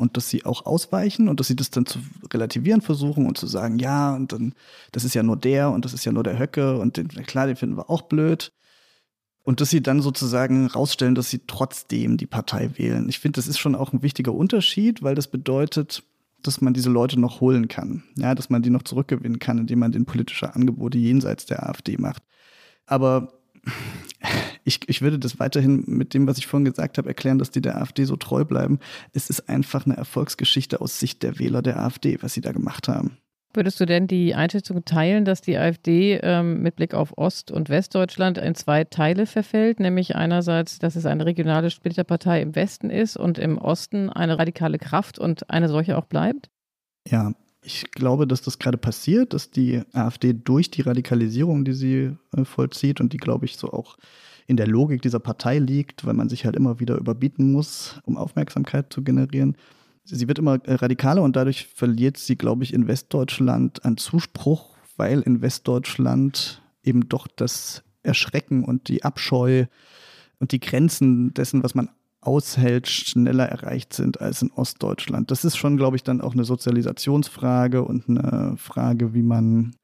[0.00, 1.98] Und dass sie auch ausweichen und dass sie das dann zu
[2.32, 4.54] relativieren versuchen und zu sagen, ja, und dann,
[4.92, 7.46] das ist ja nur der und das ist ja nur der Höcke und den, klar,
[7.46, 8.50] den finden wir auch blöd.
[9.42, 13.10] Und dass sie dann sozusagen rausstellen, dass sie trotzdem die Partei wählen.
[13.10, 16.02] Ich finde, das ist schon auch ein wichtiger Unterschied, weil das bedeutet,
[16.42, 18.04] dass man diese Leute noch holen kann.
[18.16, 21.98] Ja, dass man die noch zurückgewinnen kann, indem man den politische Angebote jenseits der AfD
[21.98, 22.22] macht.
[22.86, 23.39] Aber
[24.64, 27.60] ich, ich würde das weiterhin mit dem, was ich vorhin gesagt habe, erklären, dass die
[27.60, 28.78] der AfD so treu bleiben.
[29.12, 32.88] Es ist einfach eine Erfolgsgeschichte aus Sicht der Wähler der AfD, was sie da gemacht
[32.88, 33.16] haben.
[33.52, 37.68] Würdest du denn die Einschätzung teilen, dass die AfD ähm, mit Blick auf Ost- und
[37.68, 39.80] Westdeutschland in zwei Teile verfällt?
[39.80, 44.78] Nämlich einerseits, dass es eine regionale Splitterpartei im Westen ist und im Osten eine radikale
[44.78, 46.48] Kraft und eine solche auch bleibt?
[47.08, 52.16] Ja, ich glaube, dass das gerade passiert, dass die AfD durch die Radikalisierung, die sie
[52.36, 53.96] äh, vollzieht und die, glaube ich, so auch
[54.46, 58.16] in der Logik dieser Partei liegt, weil man sich halt immer wieder überbieten muss, um
[58.16, 59.56] Aufmerksamkeit zu generieren,
[60.04, 64.76] sie wird immer äh, radikaler und dadurch verliert sie, glaube ich, in Westdeutschland an Zuspruch,
[64.96, 69.66] weil in Westdeutschland eben doch das Erschrecken und die Abscheu
[70.38, 75.30] und die Grenzen dessen, was man aushält, schneller erreicht sind als in Ostdeutschland.
[75.30, 79.74] Das ist schon, glaube ich, dann auch eine Sozialisationsfrage und eine Frage, wie man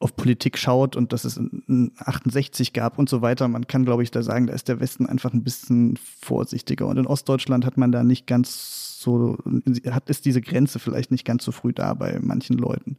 [0.00, 3.48] auf Politik schaut und dass es ein 68 gab und so weiter.
[3.48, 6.86] Man kann, glaube ich, da sagen, da ist der Westen einfach ein bisschen vorsichtiger.
[6.86, 9.38] Und in Ostdeutschland hat man da nicht ganz so,
[9.90, 12.98] hat, ist diese Grenze vielleicht nicht ganz so früh da bei manchen Leuten.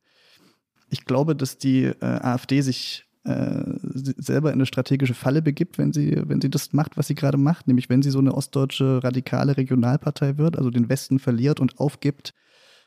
[0.89, 5.91] Ich glaube, dass die äh, AfD sich äh, selber in eine strategische Falle begibt, wenn
[5.91, 9.03] sie, wenn sie das macht, was sie gerade macht, nämlich wenn sie so eine ostdeutsche
[9.03, 12.33] radikale Regionalpartei wird, also den Westen verliert und aufgibt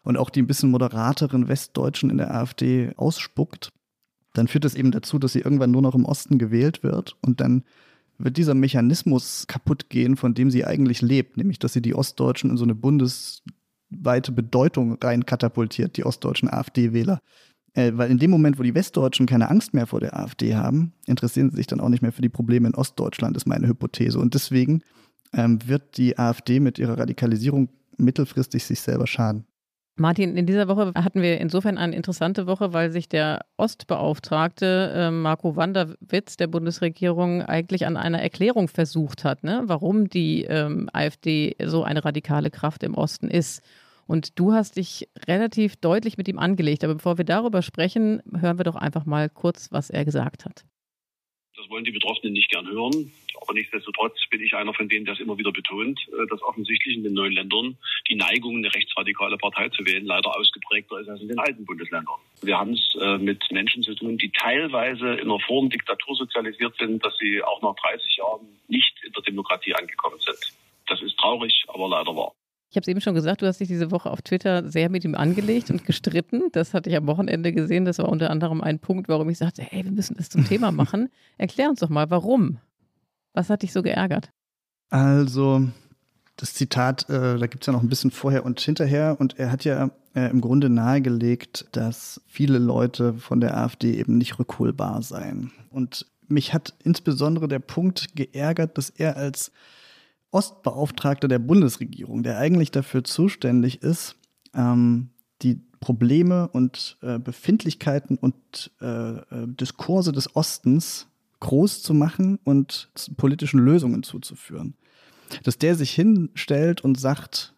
[0.02, 3.72] und auch die ein bisschen moderateren Westdeutschen in der AfD ausspuckt,
[4.32, 7.40] dann führt das eben dazu, dass sie irgendwann nur noch im Osten gewählt wird und
[7.40, 7.64] dann
[8.18, 12.50] wird dieser Mechanismus kaputt gehen, von dem sie eigentlich lebt, nämlich dass sie die Ostdeutschen
[12.50, 17.20] in so eine bundesweite Bedeutung rein katapultiert, die ostdeutschen AfD-Wähler.
[17.74, 20.92] Äh, weil in dem Moment, wo die Westdeutschen keine Angst mehr vor der AfD haben,
[21.06, 24.18] interessieren sie sich dann auch nicht mehr für die Probleme in Ostdeutschland, ist meine Hypothese.
[24.18, 24.82] Und deswegen
[25.32, 29.46] ähm, wird die AfD mit ihrer Radikalisierung mittelfristig sich selber schaden.
[29.96, 35.10] Martin, in dieser Woche hatten wir insofern eine interessante Woche, weil sich der Ostbeauftragte äh,
[35.10, 39.62] Marco Wanderwitz der Bundesregierung eigentlich an einer Erklärung versucht hat, ne?
[39.66, 43.62] warum die ähm, AfD so eine radikale Kraft im Osten ist.
[44.12, 46.84] Und du hast dich relativ deutlich mit ihm angelegt.
[46.84, 50.66] Aber bevor wir darüber sprechen, hören wir doch einfach mal kurz, was er gesagt hat.
[51.56, 53.10] Das wollen die Betroffenen nicht gern hören.
[53.40, 56.94] Aber nichtsdestotrotz bin ich einer von denen, der es immer wieder betont, äh, dass offensichtlich
[56.98, 57.78] in den neuen Ländern
[58.10, 62.16] die Neigung, eine rechtsradikale Partei zu wählen, leider ausgeprägter ist als in den alten Bundesländern.
[62.42, 66.76] Wir haben es äh, mit Menschen zu tun, die teilweise in einer Form Diktatur sozialisiert
[66.78, 70.52] sind, dass sie auch nach 30 Jahren nicht in der Demokratie angekommen sind.
[70.86, 72.34] Das ist traurig, aber leider wahr.
[72.72, 75.04] Ich habe es eben schon gesagt, du hast dich diese Woche auf Twitter sehr mit
[75.04, 76.44] ihm angelegt und gestritten.
[76.52, 77.84] Das hatte ich am Wochenende gesehen.
[77.84, 80.72] Das war unter anderem ein Punkt, warum ich sagte, hey, wir müssen das zum Thema
[80.72, 81.10] machen.
[81.36, 82.60] Erklär uns doch mal, warum?
[83.34, 84.30] Was hat dich so geärgert?
[84.88, 85.68] Also,
[86.38, 89.16] das Zitat, äh, da gibt es ja noch ein bisschen vorher und hinterher.
[89.18, 94.16] Und er hat ja äh, im Grunde nahegelegt, dass viele Leute von der AfD eben
[94.16, 95.52] nicht rückholbar seien.
[95.68, 99.52] Und mich hat insbesondere der Punkt geärgert, dass er als
[100.32, 104.16] Ostbeauftragter der Bundesregierung, der eigentlich dafür zuständig ist,
[104.54, 105.10] ähm,
[105.42, 108.34] die Probleme und äh, Befindlichkeiten und
[108.80, 111.08] äh, äh, Diskurse des Ostens
[111.40, 114.74] groß zu machen und politischen Lösungen zuzuführen.
[115.42, 117.54] Dass der sich hinstellt und sagt,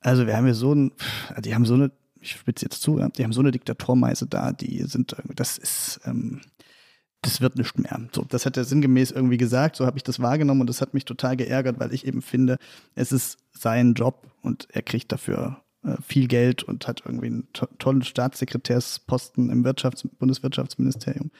[0.00, 0.92] also wir haben hier so ein,
[1.40, 4.82] die haben so eine, ich spitze jetzt zu, die haben so eine Diktatormeise da, die
[4.82, 6.42] sind, das ist, ähm,
[7.22, 8.00] das wird nicht mehr.
[8.12, 10.92] So, das hat er sinngemäß irgendwie gesagt, so habe ich das wahrgenommen und das hat
[10.92, 12.58] mich total geärgert, weil ich eben finde,
[12.94, 17.48] es ist sein Job und er kriegt dafür äh, viel Geld und hat irgendwie einen
[17.52, 21.30] to tollen Staatssekretärsposten im Wirtschafts Bundeswirtschaftsministerium.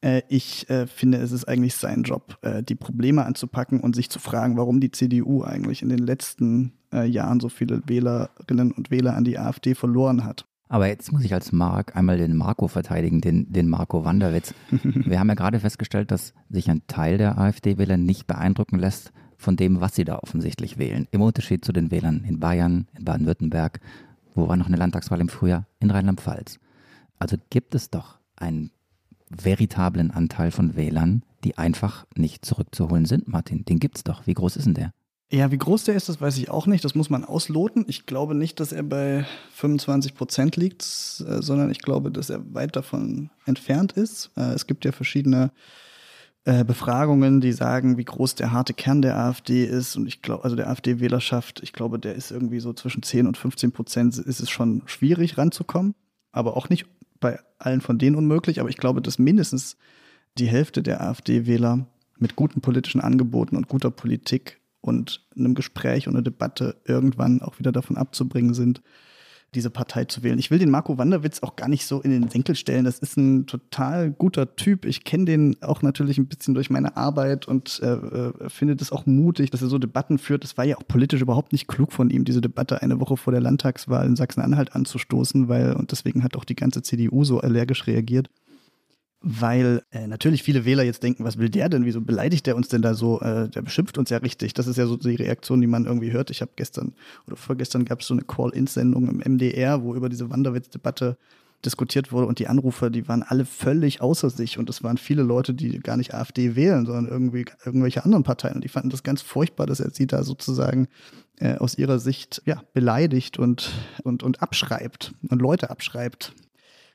[0.00, 4.10] Äh, ich äh, finde, es ist eigentlich sein Job, äh, die Probleme anzupacken und sich
[4.10, 8.90] zu fragen, warum die CDU eigentlich in den letzten äh, Jahren so viele Wählerinnen und
[8.90, 10.46] Wähler an die AfD verloren hat.
[10.72, 14.54] Aber jetzt muss ich als Mark einmal den Marco verteidigen, den, den Marco Wanderwitz.
[14.70, 19.56] Wir haben ja gerade festgestellt, dass sich ein Teil der AfD-Wähler nicht beeindrucken lässt von
[19.56, 21.06] dem, was sie da offensichtlich wählen.
[21.10, 23.80] Im Unterschied zu den Wählern in Bayern, in Baden-Württemberg,
[24.34, 26.58] wo war noch eine Landtagswahl im Frühjahr, in Rheinland-Pfalz.
[27.18, 28.70] Also gibt es doch einen
[29.28, 33.66] veritablen Anteil von Wählern, die einfach nicht zurückzuholen sind, Martin.
[33.66, 34.26] Den gibt es doch.
[34.26, 34.94] Wie groß ist denn der?
[35.34, 36.84] Ja, wie groß der ist, das weiß ich auch nicht.
[36.84, 37.86] Das muss man ausloten.
[37.88, 42.54] Ich glaube nicht, dass er bei 25 Prozent liegt, äh, sondern ich glaube, dass er
[42.54, 44.30] weit davon entfernt ist.
[44.36, 45.50] Äh, es gibt ja verschiedene
[46.44, 49.96] äh, Befragungen, die sagen, wie groß der harte Kern der AfD ist.
[49.96, 53.38] Und ich glaube, also der AfD-Wählerschaft, ich glaube, der ist irgendwie so zwischen 10 und
[53.38, 55.94] 15 Prozent, ist es schon schwierig ranzukommen.
[56.32, 56.84] Aber auch nicht
[57.20, 58.60] bei allen von denen unmöglich.
[58.60, 59.78] Aber ich glaube, dass mindestens
[60.36, 61.86] die Hälfte der AfD-Wähler
[62.18, 67.58] mit guten politischen Angeboten und guter Politik und einem Gespräch und einer Debatte irgendwann auch
[67.58, 68.82] wieder davon abzubringen sind,
[69.54, 70.38] diese Partei zu wählen.
[70.38, 72.84] Ich will den Marco Wanderwitz auch gar nicht so in den Senkel stellen.
[72.84, 74.86] Das ist ein total guter Typ.
[74.86, 78.92] Ich kenne den auch natürlich ein bisschen durch meine Arbeit und äh, äh, finde das
[78.92, 80.44] auch mutig, dass er so Debatten führt.
[80.44, 83.32] Es war ja auch politisch überhaupt nicht klug von ihm, diese Debatte eine Woche vor
[83.32, 87.86] der Landtagswahl in Sachsen-Anhalt anzustoßen, weil, und deswegen hat auch die ganze CDU so allergisch
[87.86, 88.30] reagiert
[89.22, 91.84] weil äh, natürlich viele Wähler jetzt denken, was will der denn?
[91.84, 93.20] Wieso beleidigt der uns denn da so?
[93.20, 94.54] Äh, der beschimpft uns ja richtig.
[94.54, 96.30] Das ist ja so die Reaktion, die man irgendwie hört.
[96.30, 96.92] Ich habe gestern
[97.26, 101.16] oder vorgestern gab es so eine Call-In-Sendung im MDR, wo über diese Wanderwitz-Debatte
[101.64, 105.22] diskutiert wurde und die Anrufer, die waren alle völlig außer sich und es waren viele
[105.22, 109.02] Leute, die gar nicht AfD wählen, sondern irgendwie irgendwelche anderen Parteien und die fanden das
[109.02, 110.88] ganz furchtbar, dass er sie da sozusagen
[111.38, 113.70] äh, aus ihrer Sicht ja beleidigt und
[114.02, 116.34] und und abschreibt und Leute abschreibt.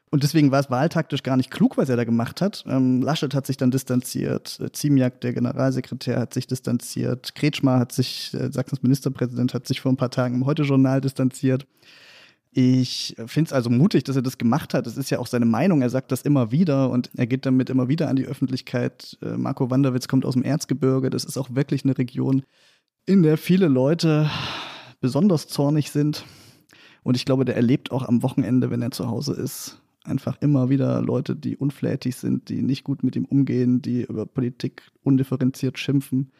[0.09, 2.63] Und deswegen war es wahltaktisch gar nicht klug, was er da gemacht hat.
[2.67, 7.91] Ähm, Laschet hat sich dann distanziert, äh, Ziemiak, der Generalsekretär, hat sich distanziert, Kretschmer hat
[7.91, 11.67] sich, äh, Sachsens Ministerpräsident, hat sich vor ein paar Tagen im Heute-Journal distanziert.
[12.51, 14.87] Ich finde es also mutig, dass er das gemacht hat.
[14.87, 15.81] Es ist ja auch seine Meinung.
[15.81, 19.17] Er sagt das immer wieder und er geht damit immer wieder an die Öffentlichkeit.
[19.21, 21.09] Äh, Marco Wanderwitz kommt aus dem Erzgebirge.
[21.09, 22.43] Das ist auch wirklich eine Region,
[23.05, 24.29] in der viele Leute
[25.01, 26.25] besonders zornig sind.
[27.03, 30.69] Und ich glaube, der erlebt auch am Wochenende, wenn er zu Hause ist, einfach immer
[30.69, 35.77] wieder Leute, die unflätig sind, die nicht gut mit ihm umgehen, die über Politik undifferenziert
[35.77, 36.31] schimpfen.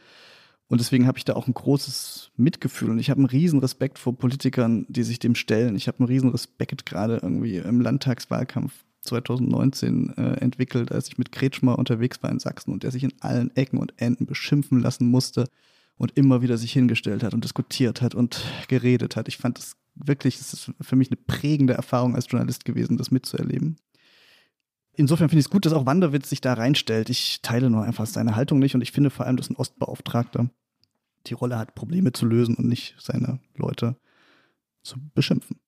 [0.69, 3.99] Und deswegen habe ich da auch ein großes Mitgefühl und ich habe einen riesen Respekt
[3.99, 5.75] vor Politikern, die sich dem stellen.
[5.75, 11.31] Ich habe einen riesen Respekt gerade irgendwie im Landtagswahlkampf 2019 äh, entwickelt, als ich mit
[11.31, 15.07] Kretschmer unterwegs war in Sachsen und der sich in allen Ecken und Enden beschimpfen lassen
[15.07, 15.47] musste
[15.97, 19.29] und immer wieder sich hingestellt hat und diskutiert hat und geredet hat.
[19.29, 23.11] Ich fand das wirklich, es ist für mich eine prägende Erfahrung als Journalist gewesen, das
[23.11, 23.77] mitzuerleben.
[24.93, 27.09] Insofern finde ich es gut, dass auch Wanderwitz sich da reinstellt.
[27.09, 30.49] Ich teile nur einfach seine Haltung nicht und ich finde vor allem, dass ein Ostbeauftragter
[31.27, 33.95] die Rolle hat, Probleme zu lösen und nicht seine Leute
[34.81, 35.59] zu beschimpfen.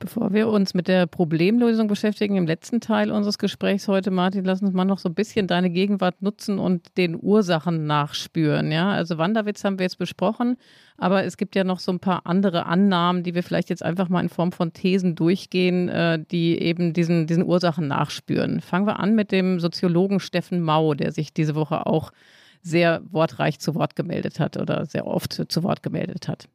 [0.00, 4.60] Bevor wir uns mit der Problemlösung beschäftigen, im letzten Teil unseres Gesprächs heute, Martin, lass
[4.60, 8.72] uns mal noch so ein bisschen deine Gegenwart nutzen und den Ursachen nachspüren.
[8.72, 10.56] Ja, also Wanderwitz haben wir jetzt besprochen,
[10.98, 14.08] aber es gibt ja noch so ein paar andere Annahmen, die wir vielleicht jetzt einfach
[14.08, 18.60] mal in Form von Thesen durchgehen, äh, die eben diesen, diesen Ursachen nachspüren.
[18.60, 22.10] Fangen wir an mit dem Soziologen Steffen Mau, der sich diese Woche auch
[22.62, 26.48] sehr wortreich zu Wort gemeldet hat oder sehr oft zu Wort gemeldet hat.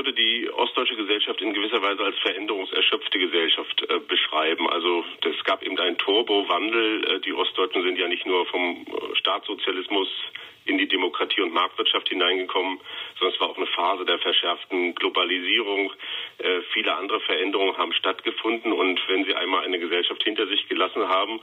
[0.00, 4.66] Würde die ostdeutsche Gesellschaft in gewisser Weise als veränderungserschöpfte Gesellschaft äh, beschreiben.
[4.70, 7.04] Also es gab eben einen Turbowandel.
[7.04, 10.08] Äh, die Ostdeutschen sind ja nicht nur vom äh, Staatssozialismus
[10.64, 12.80] in die Demokratie und Marktwirtschaft hineingekommen,
[13.18, 15.92] sondern es war auch eine Phase der verschärften Globalisierung.
[16.38, 21.06] Äh, viele andere Veränderungen haben stattgefunden und wenn Sie einmal eine Gesellschaft hinter sich gelassen
[21.08, 21.40] haben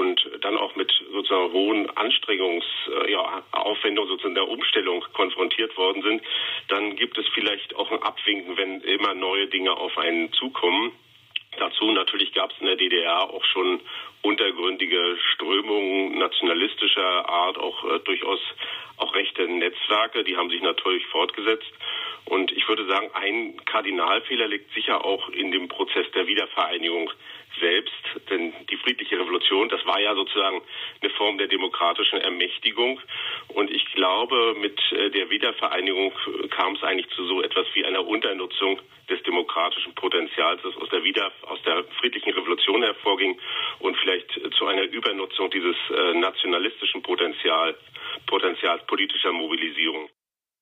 [0.00, 2.62] und dann auch mit sozusagen hohen Anstrengungsaufwendungen
[3.04, 6.22] äh, ja, sozusagen der Umstellung konfrontiert worden sind,
[6.68, 10.92] dann gibt es vielleicht auch ein Abwinken, wenn immer neue Dinge auf einen zukommen.
[11.58, 13.80] Dazu natürlich gab es in der DDR auch schon
[14.22, 18.40] untergründige Strömungen nationalistischer Art, auch äh, durchaus
[18.96, 21.70] auch rechte Netzwerke, die haben sich natürlich fortgesetzt.
[22.24, 27.10] Und ich würde sagen, ein Kardinalfehler liegt sicher auch in dem Prozess der Wiedervereinigung
[28.90, 30.62] friedliche Revolution, das war ja sozusagen
[31.00, 33.00] eine Form der demokratischen Ermächtigung.
[33.48, 36.12] Und ich glaube, mit äh, der Wiedervereinigung
[36.50, 41.04] kam es eigentlich zu so etwas wie einer Unternutzung des demokratischen Potenzials, das aus der
[41.04, 43.38] Wieder aus der friedlichen Revolution hervorging
[43.78, 47.78] und vielleicht zu einer Übernutzung dieses äh, nationalistischen Potenzials,
[48.26, 50.08] Potenzials politischer Mobilisierung.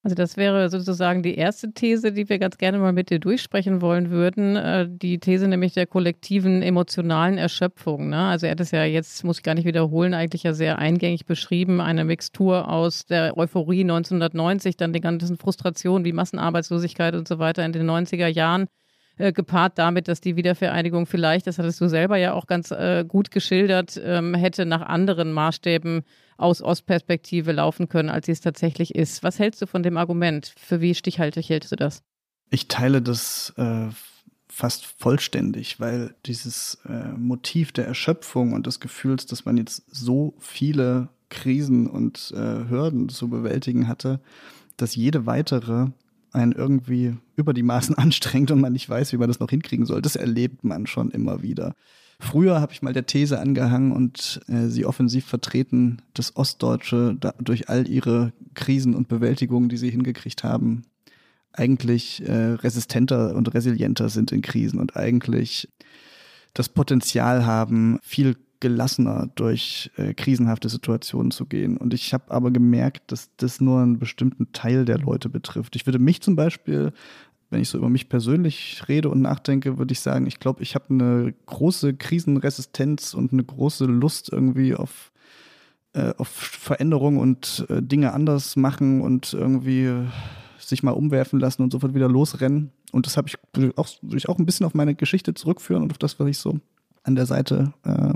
[0.01, 3.81] Also das wäre sozusagen die erste These, die wir ganz gerne mal mit dir durchsprechen
[3.81, 4.55] wollen würden.
[4.55, 8.09] Äh, die These nämlich der kollektiven emotionalen Erschöpfung.
[8.09, 8.17] Ne?
[8.17, 11.25] Also er hat es ja jetzt, muss ich gar nicht wiederholen, eigentlich ja sehr eingängig
[11.25, 11.81] beschrieben.
[11.81, 17.65] Eine Mixtur aus der Euphorie 1990, dann die ganzen Frustrationen wie Massenarbeitslosigkeit und so weiter
[17.65, 18.67] in den 90er Jahren
[19.19, 23.05] äh, gepaart damit, dass die Wiedervereinigung vielleicht, das hattest du selber ja auch ganz äh,
[23.07, 26.03] gut geschildert, ähm, hätte nach anderen Maßstäben
[26.37, 29.21] aus Ostperspektive laufen können, als sie es tatsächlich ist.
[29.21, 30.53] Was hältst du von dem Argument?
[30.57, 32.01] Für wie stichhaltig hältst du das?
[32.49, 33.87] Ich teile das äh,
[34.47, 40.33] fast vollständig, weil dieses äh, Motiv der Erschöpfung und des Gefühls, dass man jetzt so
[40.39, 44.19] viele Krisen und äh, Hürden zu bewältigen hatte,
[44.77, 45.87] dass jede weitere
[46.31, 49.85] einen irgendwie über die Maßen anstrengt und man nicht weiß, wie man das noch hinkriegen
[49.85, 50.01] soll.
[50.01, 51.75] Das erlebt man schon immer wieder.
[52.21, 57.33] Früher habe ich mal der These angehangen und äh, sie offensiv vertreten, dass Ostdeutsche da,
[57.39, 60.83] durch all ihre Krisen und Bewältigungen, die sie hingekriegt haben,
[61.53, 65.69] eigentlich äh, resistenter und resilienter sind in Krisen und eigentlich
[66.53, 71.77] das Potenzial haben, viel gelassener durch äh, krisenhafte Situationen zu gehen.
[71.77, 75.75] Und ich habe aber gemerkt, dass das nur einen bestimmten Teil der Leute betrifft.
[75.75, 76.91] Ich würde mich zum Beispiel
[77.49, 80.75] wenn ich so über mich persönlich rede und nachdenke, würde ich sagen, ich glaube, ich
[80.75, 85.11] habe eine große Krisenresistenz und eine große Lust irgendwie auf,
[85.93, 89.91] äh, auf Veränderung und äh, Dinge anders machen und irgendwie
[90.59, 92.71] sich mal umwerfen lassen und sofort wieder losrennen.
[92.91, 93.37] Und das habe ich
[93.77, 96.37] auch, würde ich auch ein bisschen auf meine Geschichte zurückführen und auf das, was ich
[96.37, 96.59] so
[97.03, 98.13] an der Seite äh,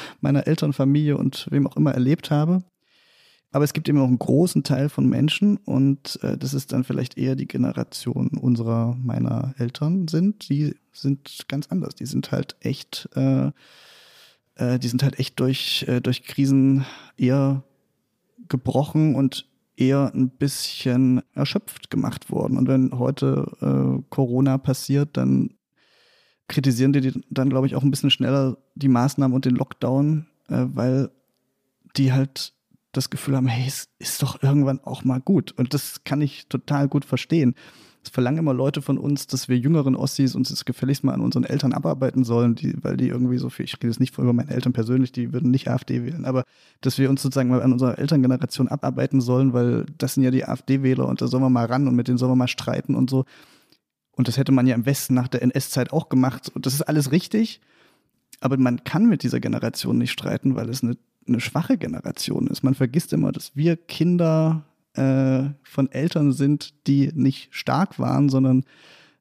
[0.20, 2.62] meiner Eltern, Familie und wem auch immer erlebt habe.
[3.52, 6.84] Aber es gibt eben auch einen großen Teil von Menschen und äh, das ist dann
[6.84, 11.94] vielleicht eher die Generation unserer, meiner Eltern sind, die sind ganz anders.
[11.94, 13.52] Die sind halt echt, äh,
[14.56, 16.84] äh, die sind halt echt durch, äh, durch Krisen
[17.16, 17.62] eher
[18.48, 22.58] gebrochen und eher ein bisschen erschöpft gemacht worden.
[22.58, 25.55] Und wenn heute äh, Corona passiert, dann
[26.48, 30.66] kritisieren die dann, glaube ich, auch ein bisschen schneller die Maßnahmen und den Lockdown, äh,
[30.72, 31.10] weil
[31.96, 32.52] die halt
[32.92, 35.52] das Gefühl haben, hey, es ist doch irgendwann auch mal gut.
[35.52, 37.54] Und das kann ich total gut verstehen.
[38.02, 41.20] Es verlangen immer Leute von uns, dass wir jüngeren Ossis uns das gefälligst mal an
[41.20, 44.32] unseren Eltern abarbeiten sollen, die, weil die irgendwie so viel, ich rede jetzt nicht über
[44.32, 46.44] meine Eltern persönlich, die würden nicht AfD wählen, aber
[46.80, 50.44] dass wir uns sozusagen mal an unserer Elterngeneration abarbeiten sollen, weil das sind ja die
[50.44, 53.10] AfD-Wähler und da sollen wir mal ran und mit denen sollen wir mal streiten und
[53.10, 53.24] so.
[54.16, 56.50] Und das hätte man ja im Westen nach der NS-Zeit auch gemacht.
[56.54, 57.60] Und das ist alles richtig.
[58.40, 60.96] Aber man kann mit dieser Generation nicht streiten, weil es eine
[61.28, 62.62] eine schwache Generation ist.
[62.62, 64.64] Man vergisst immer, dass wir Kinder
[64.94, 68.64] äh, von Eltern sind, die nicht stark waren, sondern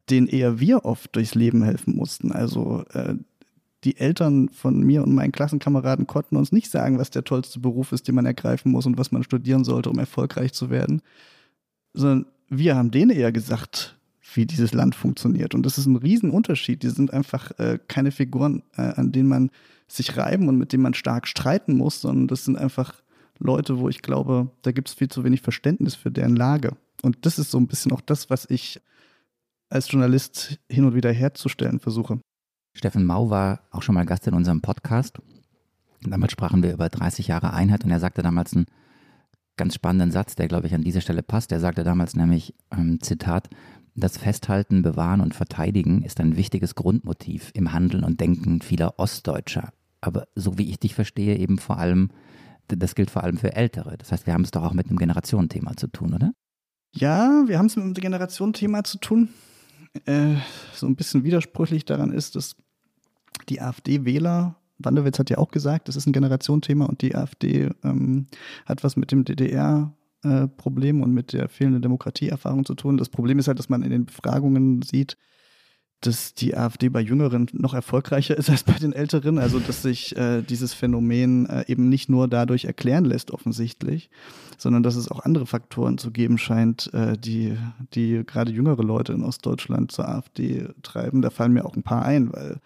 [0.09, 2.31] denen eher wir oft durchs Leben helfen mussten.
[2.31, 3.15] Also äh,
[3.83, 7.91] die Eltern von mir und meinen Klassenkameraden konnten uns nicht sagen, was der tollste Beruf
[7.91, 11.01] ist, den man ergreifen muss und was man studieren sollte, um erfolgreich zu werden,
[11.93, 13.94] sondern wir haben denen eher gesagt,
[14.35, 15.55] wie dieses Land funktioniert.
[15.55, 16.83] Und das ist ein Riesenunterschied.
[16.83, 19.51] Die sind einfach äh, keine Figuren, äh, an denen man
[19.87, 23.01] sich reiben und mit denen man stark streiten muss, sondern das sind einfach
[23.39, 26.75] Leute, wo ich glaube, da gibt es viel zu wenig Verständnis für deren Lage.
[27.01, 28.81] Und das ist so ein bisschen auch das, was ich
[29.69, 32.19] als Journalist hin und wieder herzustellen versuche.
[32.73, 35.19] Steffen Mau war auch schon mal Gast in unserem Podcast.
[36.01, 38.65] Damals sprachen wir über 30 Jahre Einheit und er sagte damals einen
[39.57, 41.51] ganz spannenden Satz, der, glaube ich, an dieser Stelle passt.
[41.51, 43.49] Er sagte damals nämlich, ähm, Zitat,
[43.95, 49.71] das Festhalten, Bewahren und Verteidigen ist ein wichtiges Grundmotiv im Handeln und Denken vieler Ostdeutscher.
[50.01, 52.09] Aber so wie ich dich verstehe, eben vor allem,
[52.67, 53.97] das gilt vor allem für Ältere.
[53.97, 56.33] Das heißt, wir haben es doch auch mit einem Generationenthema zu tun, oder?
[56.91, 59.29] Ja, wir haben es mit einem Generationenthema zu tun.
[60.05, 60.35] Äh,
[60.73, 62.55] so ein bisschen widersprüchlich daran ist, dass
[63.49, 68.27] die AfD-Wähler, Wanderwitz hat ja auch gesagt, das ist ein Generationenthema und die AfD ähm,
[68.65, 69.93] hat was mit dem DDR
[70.57, 72.97] Problem und mit der fehlenden Demokratieerfahrung zu tun.
[72.97, 75.17] Das Problem ist halt, dass man in den Befragungen sieht,
[76.01, 79.39] dass die AfD bei Jüngeren noch erfolgreicher ist als bei den Älteren.
[79.39, 84.09] Also dass sich äh, dieses Phänomen äh, eben nicht nur dadurch erklären lässt, offensichtlich,
[84.57, 87.57] sondern dass es auch andere Faktoren zu geben scheint, äh, die,
[87.93, 91.21] die gerade jüngere Leute in Ostdeutschland zur AfD treiben.
[91.21, 92.59] Da fallen mir auch ein paar ein, weil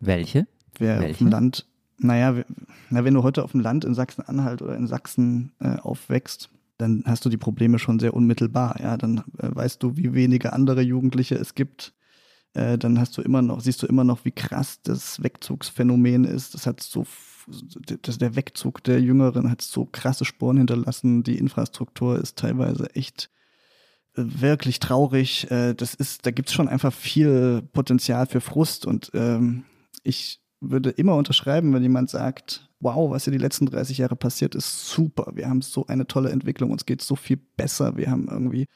[0.00, 0.46] welche?
[0.78, 1.10] Wer Welche?
[1.10, 1.66] auf dem Land,
[1.98, 2.44] naja,
[2.90, 7.02] na, wenn du heute auf dem Land in Sachsen-Anhalt oder in Sachsen äh, aufwächst, dann
[7.06, 8.80] hast du die Probleme schon sehr unmittelbar.
[8.80, 11.92] Ja, dann äh, weißt du, wie wenige andere Jugendliche es gibt.
[12.54, 16.54] Äh, dann hast du immer noch, siehst du immer noch, wie krass das Wegzugsphänomen ist.
[16.54, 17.04] Das hat so,
[18.02, 21.24] das, der Wegzug der Jüngeren hat so krasse Spuren hinterlassen.
[21.24, 23.30] Die Infrastruktur ist teilweise echt
[24.16, 25.50] äh, wirklich traurig.
[25.50, 29.64] Äh, das ist, da gibt es schon einfach viel Potenzial für Frust und ähm,
[30.04, 34.54] ich würde immer unterschreiben, wenn jemand sagt, wow, was hier die letzten 30 Jahre passiert
[34.54, 35.32] ist, super.
[35.34, 37.96] Wir haben so eine tolle Entwicklung, uns geht so viel besser.
[37.96, 38.66] Wir haben irgendwie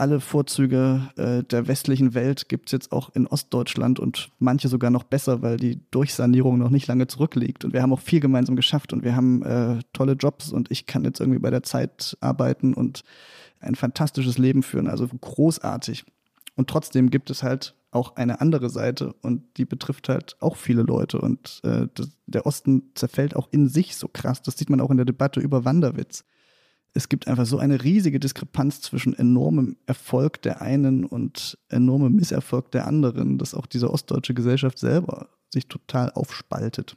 [0.00, 4.90] alle Vorzüge äh, der westlichen Welt gibt es jetzt auch in Ostdeutschland und manche sogar
[4.90, 7.66] noch besser, weil die Durchsanierung noch nicht lange zurückliegt.
[7.66, 10.86] Und wir haben auch viel gemeinsam geschafft und wir haben äh, tolle Jobs und ich
[10.86, 13.02] kann jetzt irgendwie bei der Zeit arbeiten und
[13.60, 16.06] ein fantastisches Leben führen, also großartig.
[16.56, 20.82] Und trotzdem gibt es halt auch eine andere Seite und die betrifft halt auch viele
[20.82, 21.20] Leute.
[21.20, 24.42] Und äh, das, der Osten zerfällt auch in sich so krass.
[24.42, 26.24] Das sieht man auch in der Debatte über Wanderwitz.
[26.92, 32.70] Es gibt einfach so eine riesige Diskrepanz zwischen enormem Erfolg der einen und enormem Misserfolg
[32.72, 36.96] der anderen, dass auch diese ostdeutsche Gesellschaft selber sich total aufspaltet.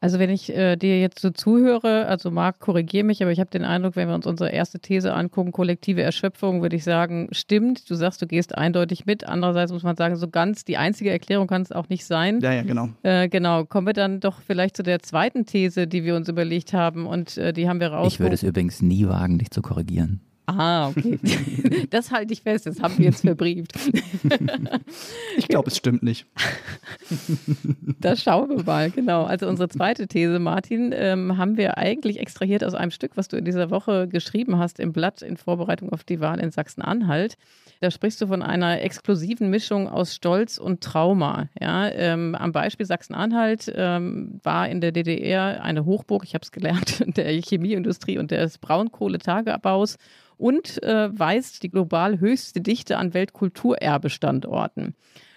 [0.00, 3.50] Also wenn ich äh, dir jetzt so zuhöre, also Marc, korrigiere mich, aber ich habe
[3.50, 7.88] den Eindruck, wenn wir uns unsere erste These angucken, kollektive Erschöpfung, würde ich sagen, stimmt.
[7.88, 9.26] Du sagst, du gehst eindeutig mit.
[9.26, 12.40] Andererseits muss man sagen, so ganz die einzige Erklärung kann es auch nicht sein.
[12.40, 12.90] Ja, ja, genau.
[13.02, 13.64] Äh, genau.
[13.64, 17.38] Kommen wir dann doch vielleicht zu der zweiten These, die wir uns überlegt haben und
[17.38, 18.12] äh, die haben wir raus.
[18.12, 20.20] Ich würde es übrigens nie wagen, dich zu korrigieren.
[20.46, 21.18] Ah, okay.
[21.90, 23.72] Das halte ich fest, das haben wir jetzt verbrieft.
[25.36, 26.26] Ich glaube, es stimmt nicht.
[28.00, 29.24] Das schauen wir mal, genau.
[29.24, 33.36] Also unsere zweite These, Martin, ähm, haben wir eigentlich extrahiert aus einem Stück, was du
[33.36, 37.36] in dieser Woche geschrieben hast im Blatt in Vorbereitung auf die Wahl in Sachsen-Anhalt.
[37.80, 41.48] Da sprichst du von einer exklusiven Mischung aus Stolz und Trauma.
[41.60, 46.52] Ja, ähm, am Beispiel Sachsen-Anhalt ähm, war in der DDR eine Hochburg, ich habe es
[46.52, 49.96] gelernt, der Chemieindustrie und des Braunkohletagebaus
[50.38, 54.94] und äh, weist die global höchste Dichte an Weltkulturerbestandorten.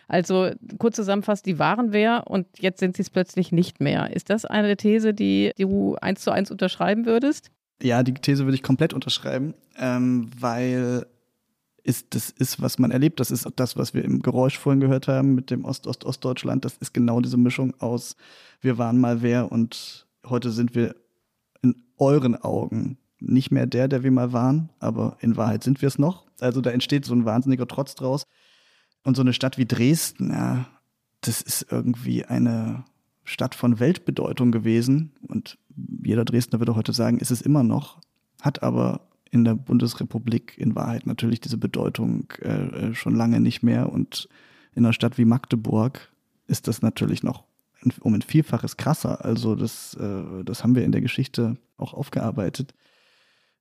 [0.07, 4.15] Also kurz zusammenfasst, die waren wer und jetzt sind sie es plötzlich nicht mehr.
[4.15, 7.51] Ist das eine These, die, du eins zu eins unterschreiben würdest?
[7.81, 11.05] Ja, die These würde ich komplett unterschreiben, ähm, weil
[11.83, 13.19] ist, das ist, was man erlebt.
[13.19, 16.65] Das ist das, was wir im Geräusch vorhin gehört haben mit dem Ost-Ost-Ostdeutschland.
[16.65, 18.17] Das ist genau diese Mischung aus
[18.61, 20.95] wir waren mal wer und heute sind wir
[21.61, 25.87] in euren Augen nicht mehr der, der wir mal waren, aber in Wahrheit sind wir
[25.87, 26.25] es noch.
[26.39, 28.25] Also da entsteht so ein wahnsinniger Trotz draus.
[29.03, 30.67] Und so eine Stadt wie Dresden, ja,
[31.21, 32.83] das ist irgendwie eine
[33.23, 35.13] Stadt von Weltbedeutung gewesen.
[35.27, 35.57] Und
[36.03, 37.99] jeder Dresdner würde heute sagen, ist es immer noch,
[38.41, 39.01] hat aber
[39.31, 43.91] in der Bundesrepublik in Wahrheit natürlich diese Bedeutung äh, schon lange nicht mehr.
[43.91, 44.27] Und
[44.73, 46.11] in einer Stadt wie Magdeburg
[46.47, 47.43] ist das natürlich noch
[48.01, 49.23] um ein Vielfaches krasser.
[49.23, 52.73] Also das, äh, das haben wir in der Geschichte auch aufgearbeitet.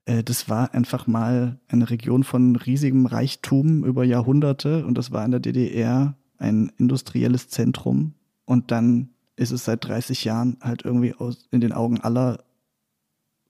[0.08, 5.24] Äh, das war einfach mal eine Region von riesigem Reichtum über Jahrhunderte und das war
[5.24, 8.14] in der DDR ein industrielles Zentrum.
[8.44, 12.42] Und dann ist es seit 30 Jahren halt irgendwie aus, in den Augen aller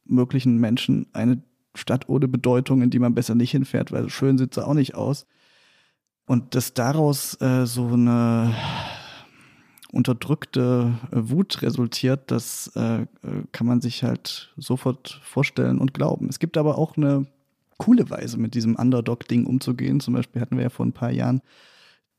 [0.05, 1.43] möglichen Menschen eine
[1.75, 4.95] Stadt ohne Bedeutung, in die man besser nicht hinfährt, weil schön sieht sie auch nicht
[4.97, 5.27] aus.
[6.27, 8.55] Und dass daraus äh, so eine
[9.93, 13.07] unterdrückte äh, Wut resultiert, das äh, äh,
[13.53, 16.29] kann man sich halt sofort vorstellen und glauben.
[16.29, 17.27] Es gibt aber auch eine
[17.79, 20.01] coole Weise, mit diesem Underdog-Ding umzugehen.
[20.01, 21.41] Zum Beispiel hatten wir ja vor ein paar Jahren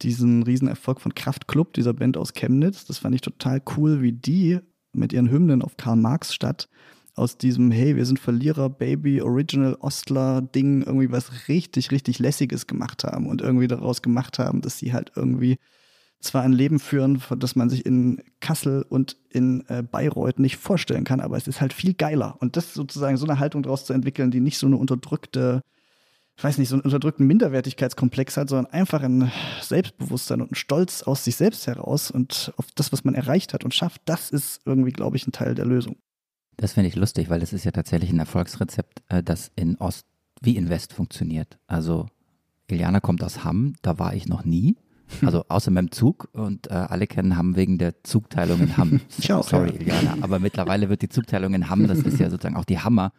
[0.01, 2.86] diesen Riesenerfolg von Kraftklub, dieser Band aus Chemnitz.
[2.86, 4.59] Das fand ich total cool, wie die
[4.93, 6.70] mit ihren Hymnen auf Karl-Marx-Stadt
[7.15, 13.03] aus diesem, hey, wir sind Verlierer, Baby, Original Ostler-Ding irgendwie was richtig, richtig Lässiges gemacht
[13.03, 15.59] haben und irgendwie daraus gemacht haben, dass sie halt irgendwie
[16.20, 21.05] zwar ein Leben führen, das man sich in Kassel und in äh, Bayreuth nicht vorstellen
[21.05, 22.36] kann, aber es ist halt viel geiler.
[22.39, 25.61] Und das sozusagen so eine Haltung daraus zu entwickeln, die nicht so eine unterdrückte,
[26.36, 31.03] ich weiß nicht, so einen unterdrückten Minderwertigkeitskomplex hat, sondern einfach ein Selbstbewusstsein und ein Stolz
[31.03, 34.61] aus sich selbst heraus und auf das, was man erreicht hat und schafft, das ist
[34.65, 35.95] irgendwie, glaube ich, ein Teil der Lösung.
[36.57, 40.05] Das finde ich lustig, weil das ist ja tatsächlich ein Erfolgsrezept, äh, das in Ost
[40.41, 41.57] wie in West funktioniert.
[41.67, 42.07] Also
[42.67, 44.76] Iliana kommt aus Hamm, da war ich noch nie.
[45.26, 49.01] Also außer meinem Zug und äh, alle kennen Hamm wegen der Zugteilung in Hamm.
[49.10, 50.18] Ciao, Sorry, Iliana.
[50.22, 53.12] Aber mittlerweile wird die Zugteilung in Hamm, das ist ja sozusagen auch die Hammer,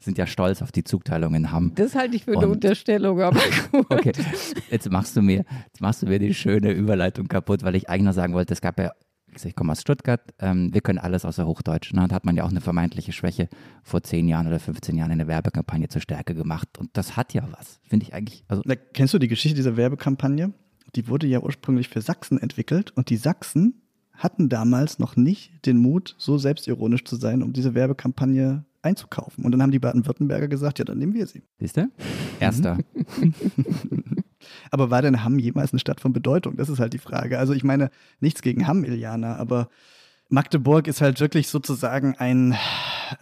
[0.00, 1.72] sind ja stolz auf die Zugteilung in Hamm.
[1.74, 3.40] Das halte ich für eine Und- Unterstellung, aber
[3.72, 3.86] gut.
[3.90, 4.12] Okay,
[4.70, 8.04] jetzt machst du mir, jetzt machst du mir die schöne Überleitung kaputt, weil ich eigentlich
[8.04, 8.92] nur sagen wollte, es gab ja,
[9.26, 11.92] gesagt, ich komme aus Stuttgart, ähm, wir können alles außer Hochdeutsch.
[11.94, 12.04] Ne?
[12.04, 13.48] Und hat man ja auch eine vermeintliche Schwäche
[13.82, 16.68] vor 10 Jahren oder 15 Jahren in der Werbekampagne zur Stärke gemacht.
[16.78, 18.44] Und das hat ja was, finde ich eigentlich.
[18.46, 20.52] Also Na, kennst du die Geschichte dieser Werbekampagne?
[20.94, 23.82] Die wurde ja ursprünglich für Sachsen entwickelt und die Sachsen
[24.12, 29.44] hatten damals noch nicht den Mut, so selbstironisch zu sein, um diese Werbekampagne einzukaufen.
[29.44, 31.42] Und dann haben die Baden-Württemberger gesagt, ja, dann nehmen wir sie.
[31.58, 31.88] siehst du?
[32.40, 32.78] Erster.
[34.70, 36.56] Aber war denn Hamm jemals eine Stadt von Bedeutung?
[36.56, 37.38] Das ist halt die Frage.
[37.38, 39.68] Also ich meine, nichts gegen Hamm, Iliana, aber
[40.28, 42.56] Magdeburg ist halt wirklich sozusagen ein,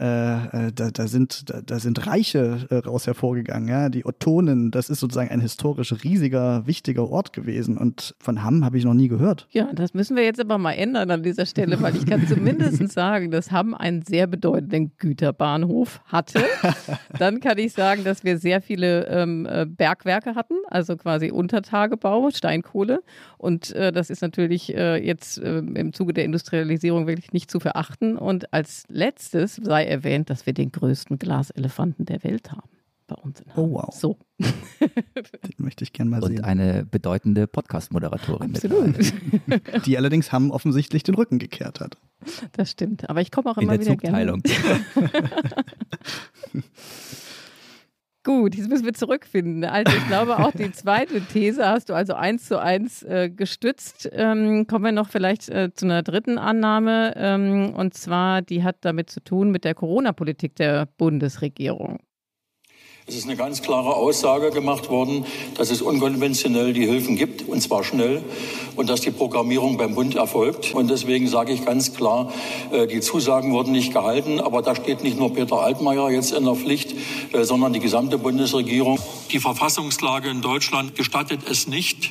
[0.00, 3.88] äh, äh, da, da, sind, da, da sind Reiche äh, raus hervorgegangen, ja.
[3.88, 7.78] Die Ottonen, das ist sozusagen ein historisch riesiger, wichtiger Ort gewesen.
[7.78, 9.46] Und von Hamm habe ich noch nie gehört.
[9.50, 12.88] Ja, das müssen wir jetzt aber mal ändern an dieser Stelle, weil ich kann zumindest
[12.92, 16.42] sagen, dass Hamm einen sehr bedeutenden Güterbahnhof hatte.
[17.18, 22.30] Dann kann ich sagen, dass wir sehr viele ähm, äh, Bergwerke hatten, also quasi Untertagebau,
[22.30, 23.00] Steinkohle.
[23.38, 28.16] Und äh, das ist natürlich jetzt äh, im Zuge der Industrialisierung wirklich nicht zu verachten.
[28.16, 32.70] Und als letztes sei erwähnt, dass wir den größten Glaselefanten der Welt haben
[33.06, 33.46] bei uns in.
[33.56, 33.94] Oh, wow.
[33.94, 34.48] So, Den
[35.58, 36.44] möchte ich gerne mal Und sehen.
[36.44, 38.52] eine bedeutende Podcast-Moderatorin.
[38.52, 39.12] mit absolut.
[39.86, 41.98] Die allerdings Hamm offensichtlich den Rücken gekehrt hat.
[42.52, 43.08] Das stimmt.
[43.08, 44.42] Aber ich komme auch In immer der wieder gerne.
[44.42, 44.42] Zugteilung.
[48.26, 49.62] Gut, jetzt müssen wir zurückfinden.
[49.62, 54.10] Also ich glaube auch die zweite These hast du also eins zu eins äh, gestützt.
[54.12, 58.78] Ähm, kommen wir noch vielleicht äh, zu einer dritten Annahme ähm, und zwar die hat
[58.80, 62.00] damit zu tun mit der Corona-Politik der Bundesregierung.
[63.08, 67.60] Es ist eine ganz klare Aussage gemacht worden, dass es unkonventionell die Hilfen gibt, und
[67.60, 68.24] zwar schnell,
[68.74, 70.74] und dass die Programmierung beim Bund erfolgt.
[70.74, 72.32] Und deswegen sage ich ganz klar,
[72.72, 76.44] äh, die Zusagen wurden nicht gehalten, aber da steht nicht nur Peter Altmaier jetzt in
[76.44, 76.96] der Pflicht,
[77.32, 78.98] äh, sondern die gesamte Bundesregierung.
[79.30, 82.10] Die Verfassungslage in Deutschland gestattet es nicht,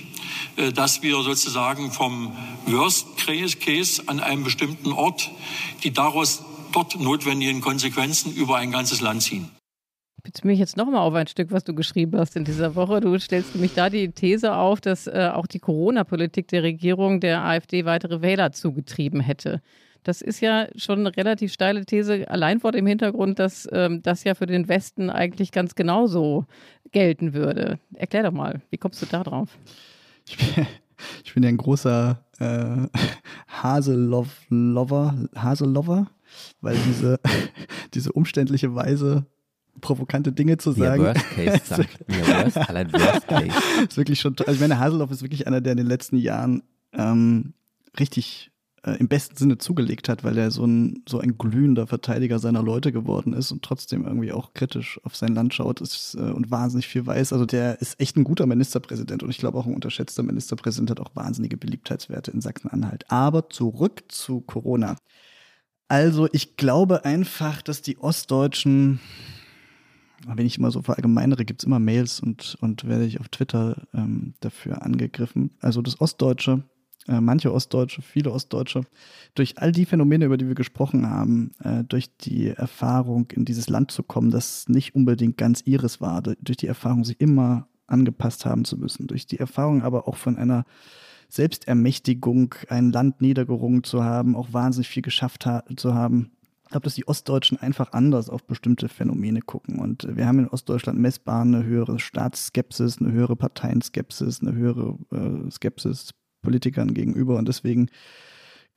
[0.56, 2.32] äh, dass wir sozusagen vom
[2.68, 3.08] Worst
[3.60, 5.30] Case an einem bestimmten Ort
[5.84, 9.55] die daraus dort notwendigen Konsequenzen über ein ganzes Land ziehen
[10.26, 13.00] beziehe mich jetzt nochmal auf ein Stück, was du geschrieben hast in dieser Woche.
[13.00, 17.46] Du stellst nämlich da die These auf, dass äh, auch die Corona-Politik der Regierung der
[17.46, 19.62] AfD weitere Wähler zugetrieben hätte.
[20.04, 24.24] Das ist ja schon eine relativ steile These, allein vor dem Hintergrund, dass ähm, das
[24.24, 26.46] ja für den Westen eigentlich ganz genauso
[26.92, 27.80] gelten würde.
[27.94, 29.58] Erklär doch mal, wie kommst du da drauf?
[30.28, 30.68] Ich bin,
[31.24, 32.88] ich bin ja ein großer äh,
[33.64, 36.08] Haselover, Haselover,
[36.62, 37.20] weil diese,
[37.94, 39.26] diese umständliche Weise
[39.82, 41.04] provokante Dinge zu sagen.
[41.04, 42.00] Worst Case sagt.
[42.08, 43.52] Worst, allein Worst Case.
[43.90, 46.64] ist wirklich schon, also ich meine, Haseloff ist wirklich einer, der in den letzten Jahren
[46.94, 47.54] ähm,
[48.00, 48.52] richtig
[48.86, 52.62] äh, im besten Sinne zugelegt hat, weil er so ein, so ein glühender Verteidiger seiner
[52.62, 56.52] Leute geworden ist und trotzdem irgendwie auch kritisch auf sein Land schaut ist, äh, und
[56.52, 57.34] wahnsinnig viel weiß.
[57.34, 61.00] Also der ist echt ein guter Ministerpräsident und ich glaube auch ein unterschätzter Ministerpräsident hat
[61.00, 63.06] auch wahnsinnige Beliebtheitswerte in Sachsen-Anhalt.
[63.10, 64.96] Aber zurück zu Corona.
[65.88, 69.00] Also ich glaube einfach, dass die Ostdeutschen
[70.34, 73.84] wenn ich immer so verallgemeinere, gibt es immer Mails und, und werde ich auf Twitter
[73.94, 75.52] ähm, dafür angegriffen.
[75.62, 76.64] Also das Ostdeutsche,
[77.08, 78.82] äh, manche Ostdeutsche, viele Ostdeutsche,
[79.36, 83.70] durch all die Phänomene, über die wir gesprochen haben, äh, durch die Erfahrung, in dieses
[83.70, 88.46] Land zu kommen, das nicht unbedingt ganz ihres war, durch die Erfahrung, sich immer angepasst
[88.46, 90.66] haben zu müssen, durch die Erfahrung aber auch von einer
[91.30, 96.32] Selbstermächtigung, ein Land niedergerungen zu haben, auch wahnsinnig viel geschafft ha zu haben,
[96.66, 99.80] ich glaube, dass die Ostdeutschen einfach anders auf bestimmte Phänomene gucken.
[99.80, 105.52] Und wir haben in Ostdeutschland messbar eine höhere Staatsskepsis, eine höhere Parteienskepsis, eine höhere äh,
[105.52, 106.10] Skepsis
[106.42, 107.38] Politikern gegenüber.
[107.38, 107.90] Und deswegen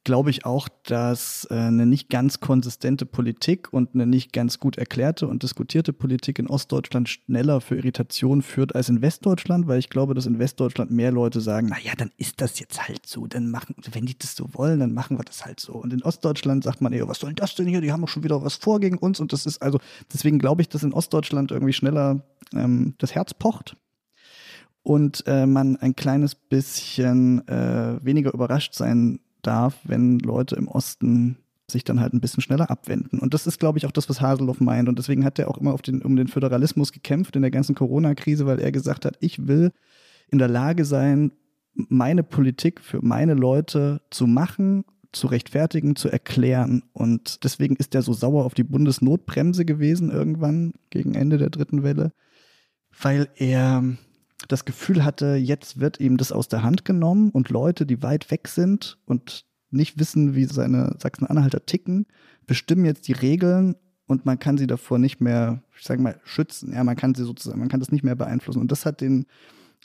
[0.04, 4.78] glaube ich auch, dass äh, eine nicht ganz konsistente Politik und eine nicht ganz gut
[4.78, 9.90] erklärte und diskutierte Politik in Ostdeutschland schneller für Irritation führt als in Westdeutschland, weil ich
[9.90, 13.50] glaube, dass in Westdeutschland mehr Leute sagen, naja, dann ist das jetzt halt so, dann
[13.50, 15.74] machen, wenn die das so wollen, dann machen wir das halt so.
[15.74, 17.80] Und in Ostdeutschland sagt man eher, was soll das denn hier?
[17.80, 19.78] Die haben doch schon wieder was vor gegen uns und das ist also,
[20.12, 22.22] deswegen glaube ich, dass in Ostdeutschland irgendwie schneller
[22.54, 23.76] ähm, das Herz pocht
[24.82, 31.38] und äh, man ein kleines bisschen äh, weniger überrascht sein darf, wenn Leute im Osten
[31.70, 33.18] sich dann halt ein bisschen schneller abwenden.
[33.18, 34.88] Und das ist, glaube ich, auch das, was Haseloff meint.
[34.88, 38.46] Und deswegen hat er auch immer den, um den Föderalismus gekämpft in der ganzen Corona-Krise,
[38.46, 39.72] weil er gesagt hat, ich will
[40.30, 41.32] in der Lage sein,
[41.74, 46.82] meine Politik für meine Leute zu machen, zu rechtfertigen, zu erklären.
[46.92, 51.82] Und deswegen ist er so sauer auf die Bundesnotbremse gewesen irgendwann gegen Ende der dritten
[51.82, 52.12] Welle,
[53.00, 53.84] weil er
[54.48, 58.30] das Gefühl hatte, jetzt wird ihm das aus der Hand genommen und Leute, die weit
[58.30, 62.06] weg sind und nicht wissen, wie seine Sachsen-Anhalter ticken,
[62.46, 63.76] bestimmen jetzt die Regeln
[64.06, 66.72] und man kann sie davor nicht mehr, ich sage mal, schützen.
[66.72, 68.60] Ja, man kann sie sozusagen, man kann das nicht mehr beeinflussen.
[68.60, 69.26] Und das hat den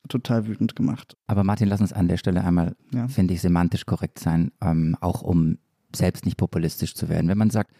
[0.07, 1.17] total wütend gemacht.
[1.27, 3.07] Aber Martin, lass uns an der Stelle einmal, ja.
[3.09, 5.57] finde ich, semantisch korrekt sein, ähm, auch um
[5.93, 7.27] selbst nicht populistisch zu werden.
[7.27, 7.71] Wenn man sagt,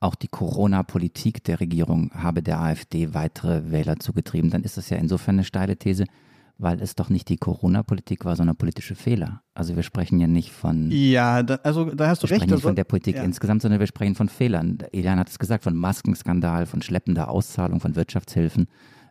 [0.00, 4.96] auch die Corona-Politik der Regierung habe der AfD weitere Wähler zugetrieben, dann ist das ja
[4.96, 6.04] insofern eine steile These,
[6.58, 9.42] weil es doch nicht die Corona-Politik war, sondern politische Fehler.
[9.54, 10.90] Also wir sprechen ja nicht von.
[10.90, 12.42] Ja, da, also da hast du wir recht.
[12.42, 13.22] Wir sprechen nicht von der Politik ja.
[13.22, 14.78] insgesamt, sondern wir sprechen von Fehlern.
[14.92, 18.66] Elian hat es gesagt, von Maskenskandal, von schleppender Auszahlung von Wirtschaftshilfen,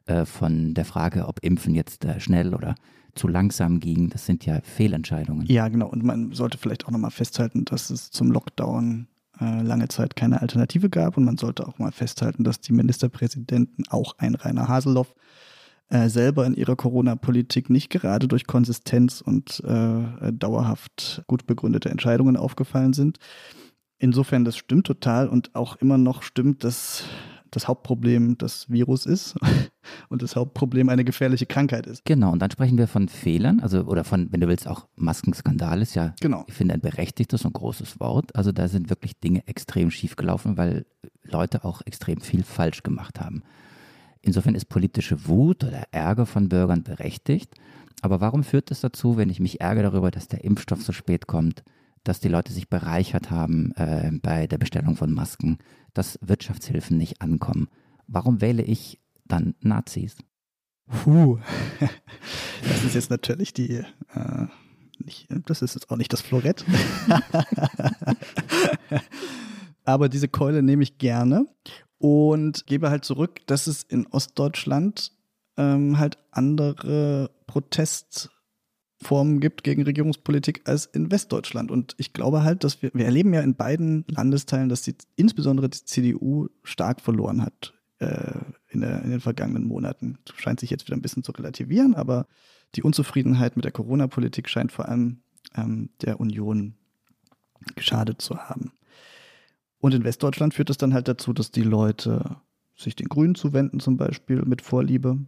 [0.05, 2.75] äh, von der Frage, ob Impfen jetzt äh, schnell oder
[3.15, 4.09] zu langsam ging.
[4.09, 5.47] Das sind ja Fehlentscheidungen.
[5.47, 5.87] Ja, genau.
[5.87, 9.07] Und man sollte vielleicht auch nochmal festhalten, dass es zum Lockdown
[9.39, 11.17] äh, lange Zeit keine Alternative gab.
[11.17, 15.13] Und man sollte auch mal festhalten, dass die Ministerpräsidenten, auch ein Rainer Haseloff,
[15.89, 22.35] äh, selber in ihrer Corona-Politik nicht gerade durch Konsistenz und äh, dauerhaft gut begründete Entscheidungen
[22.35, 23.19] aufgefallen sind.
[23.97, 27.05] Insofern, das stimmt total und auch immer noch stimmt, dass
[27.57, 29.35] das Hauptproblem das Virus ist
[30.09, 32.05] und das Hauptproblem eine gefährliche Krankheit ist.
[32.05, 35.81] Genau, und dann sprechen wir von Fehlern, also oder von, wenn du willst, auch Maskenskandal
[35.81, 36.43] ist ja, genau.
[36.47, 38.35] ich finde, ein berechtigtes und großes Wort.
[38.35, 40.85] Also da sind wirklich Dinge extrem schief gelaufen, weil
[41.23, 43.41] Leute auch extrem viel falsch gemacht haben.
[44.21, 47.55] Insofern ist politische Wut oder Ärger von Bürgern berechtigt.
[48.01, 50.93] Aber warum führt es das dazu, wenn ich mich ärgere darüber, dass der Impfstoff so
[50.93, 51.63] spät kommt,
[52.07, 55.57] dass die Leute sich bereichert haben äh, bei der Bestellung von Masken,
[55.93, 57.67] dass Wirtschaftshilfen nicht ankommen.
[58.07, 60.15] Warum wähle ich dann Nazis.
[60.87, 61.39] Puh.
[62.63, 63.83] Das ist jetzt natürlich die,
[64.13, 64.47] äh,
[64.97, 66.65] nicht, das ist jetzt auch nicht das Florett.
[69.85, 71.45] Aber diese Keule nehme ich gerne
[71.99, 75.11] und gebe halt zurück, dass es in Ostdeutschland
[75.55, 77.29] ähm, halt andere
[78.97, 81.71] Protestformen gibt gegen Regierungspolitik als in Westdeutschland.
[81.71, 85.69] Und ich glaube halt, dass wir, wir erleben ja in beiden Landesteilen, dass die, insbesondere
[85.69, 88.39] die CDU stark verloren hat äh,
[88.69, 90.17] in, der, in den vergangenen Monaten.
[90.25, 92.27] Das scheint sich jetzt wieder ein bisschen zu relativieren, aber
[92.75, 95.21] die Unzufriedenheit mit der Corona-Politik scheint vor allem
[95.55, 96.75] ähm, der Union
[97.75, 98.71] geschadet zu haben.
[99.79, 102.37] Und in Westdeutschland führt es dann halt dazu, dass die Leute
[102.75, 105.19] sich den Grünen zuwenden, zum Beispiel mit Vorliebe.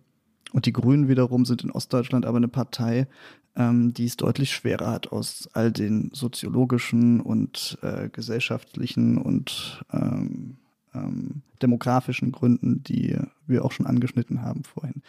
[0.52, 3.08] Und die Grünen wiederum sind in Ostdeutschland aber eine Partei,
[3.56, 10.58] ähm, die es deutlich schwerer hat aus all den soziologischen und äh, gesellschaftlichen und ähm,
[10.94, 15.02] ähm, demografischen Gründen, die wir auch schon angeschnitten haben vorhin.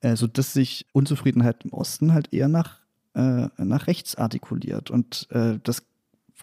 [0.00, 2.80] Äh, sodass sich Unzufriedenheit im Osten halt eher nach,
[3.14, 4.90] äh, nach rechts artikuliert.
[4.90, 5.84] Und äh, das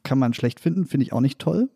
[0.01, 1.69] kann man schlecht finden, finde ich auch nicht toll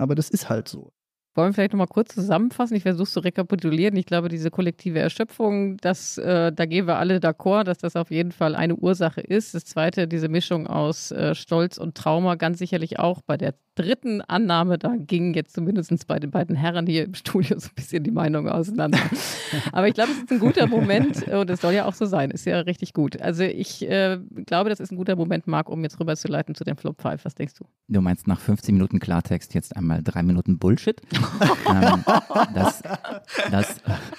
[0.00, 0.92] aber das ist halt so.
[1.34, 2.76] Wollen wir vielleicht nochmal kurz zusammenfassen?
[2.76, 3.96] Ich versuche zu rekapitulieren.
[3.96, 8.10] Ich glaube, diese kollektive Erschöpfung, das, äh, da gehen wir alle d'accord, dass das auf
[8.10, 9.54] jeden Fall eine Ursache ist.
[9.54, 14.20] Das zweite, diese Mischung aus äh, Stolz und Trauma, ganz sicherlich auch bei der dritten
[14.22, 18.04] Annahme, da gingen jetzt zumindest bei den beiden Herren hier im Studio so ein bisschen
[18.04, 18.98] die Meinungen auseinander.
[19.72, 22.30] Aber ich glaube, es ist ein guter Moment und es soll ja auch so sein.
[22.30, 23.20] Ist ja richtig gut.
[23.20, 26.76] Also ich äh, glaube, das ist ein guter Moment, Marc, um jetzt rüberzuleiten zu dem
[26.76, 27.24] Flop 5.
[27.24, 27.64] Was denkst du?
[27.88, 31.00] Du meinst nach 15 Minuten Klartext jetzt einmal drei Minuten Bullshit?
[31.68, 32.04] ähm,
[32.54, 32.82] das,
[33.50, 33.76] das,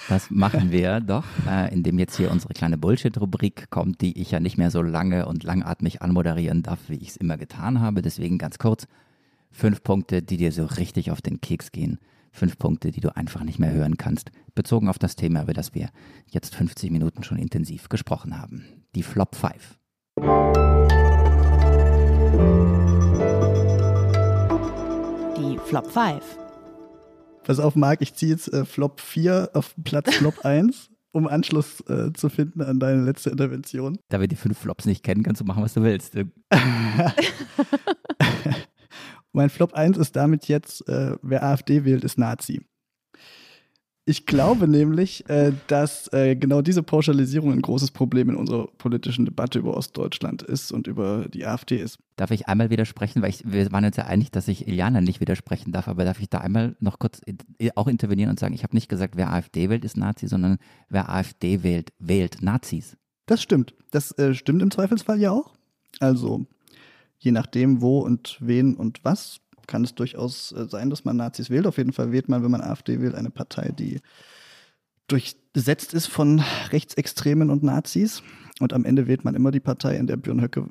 [0.09, 4.39] das machen wir doch, äh, indem jetzt hier unsere kleine Bullshit-Rubrik kommt, die ich ja
[4.39, 8.01] nicht mehr so lange und langatmig anmoderieren darf, wie ich es immer getan habe.
[8.01, 8.88] Deswegen ganz kurz.
[9.52, 11.99] Fünf Punkte, die dir so richtig auf den Keks gehen.
[12.32, 15.76] Fünf Punkte, die du einfach nicht mehr hören kannst, bezogen auf das Thema, über das
[15.76, 15.89] wir
[16.28, 18.64] jetzt 50 Minuten schon intensiv gesprochen haben.
[18.95, 19.78] Die Flop 5.
[25.38, 26.24] Die Flop 5.
[27.43, 31.82] Pass auf, Marc, ich ziehe jetzt äh, Flop 4 auf Platz Flop 1, um Anschluss
[31.89, 33.97] äh, zu finden an deine letzte Intervention.
[34.08, 36.16] Da wir die fünf Flops nicht kennen, kannst du machen, was du willst.
[39.34, 42.62] Mein Flop 1 ist damit jetzt, äh, wer AfD wählt, ist Nazi.
[44.04, 49.26] Ich glaube nämlich, äh, dass äh, genau diese Pauschalisierung ein großes Problem in unserer politischen
[49.26, 52.00] Debatte über Ostdeutschland ist und über die AfD ist.
[52.16, 55.22] Darf ich einmal widersprechen, weil ich, wir waren uns ja einig, dass ich Iliana nicht
[55.22, 57.22] widersprechen darf, aber darf ich da einmal noch kurz
[57.76, 60.58] auch intervenieren und sagen, ich habe nicht gesagt, wer AfD wählt, ist Nazi, sondern
[60.90, 62.98] wer AfD wählt, wählt Nazis.
[63.28, 63.76] Das stimmt.
[63.92, 65.54] Das äh, stimmt im Zweifelsfall ja auch.
[66.00, 66.48] Also
[67.22, 71.50] je nachdem, wo und wen und was, kann es durchaus äh, sein, dass man Nazis
[71.50, 71.68] wählt.
[71.68, 74.02] Auf jeden Fall wählt man, wenn man AfD wählt, eine Partei, die
[75.08, 78.24] durchsetzt ist von Rechtsextremen und Nazis.
[78.60, 80.68] Und am Ende wählt man immer die Partei, in der Björn Höcke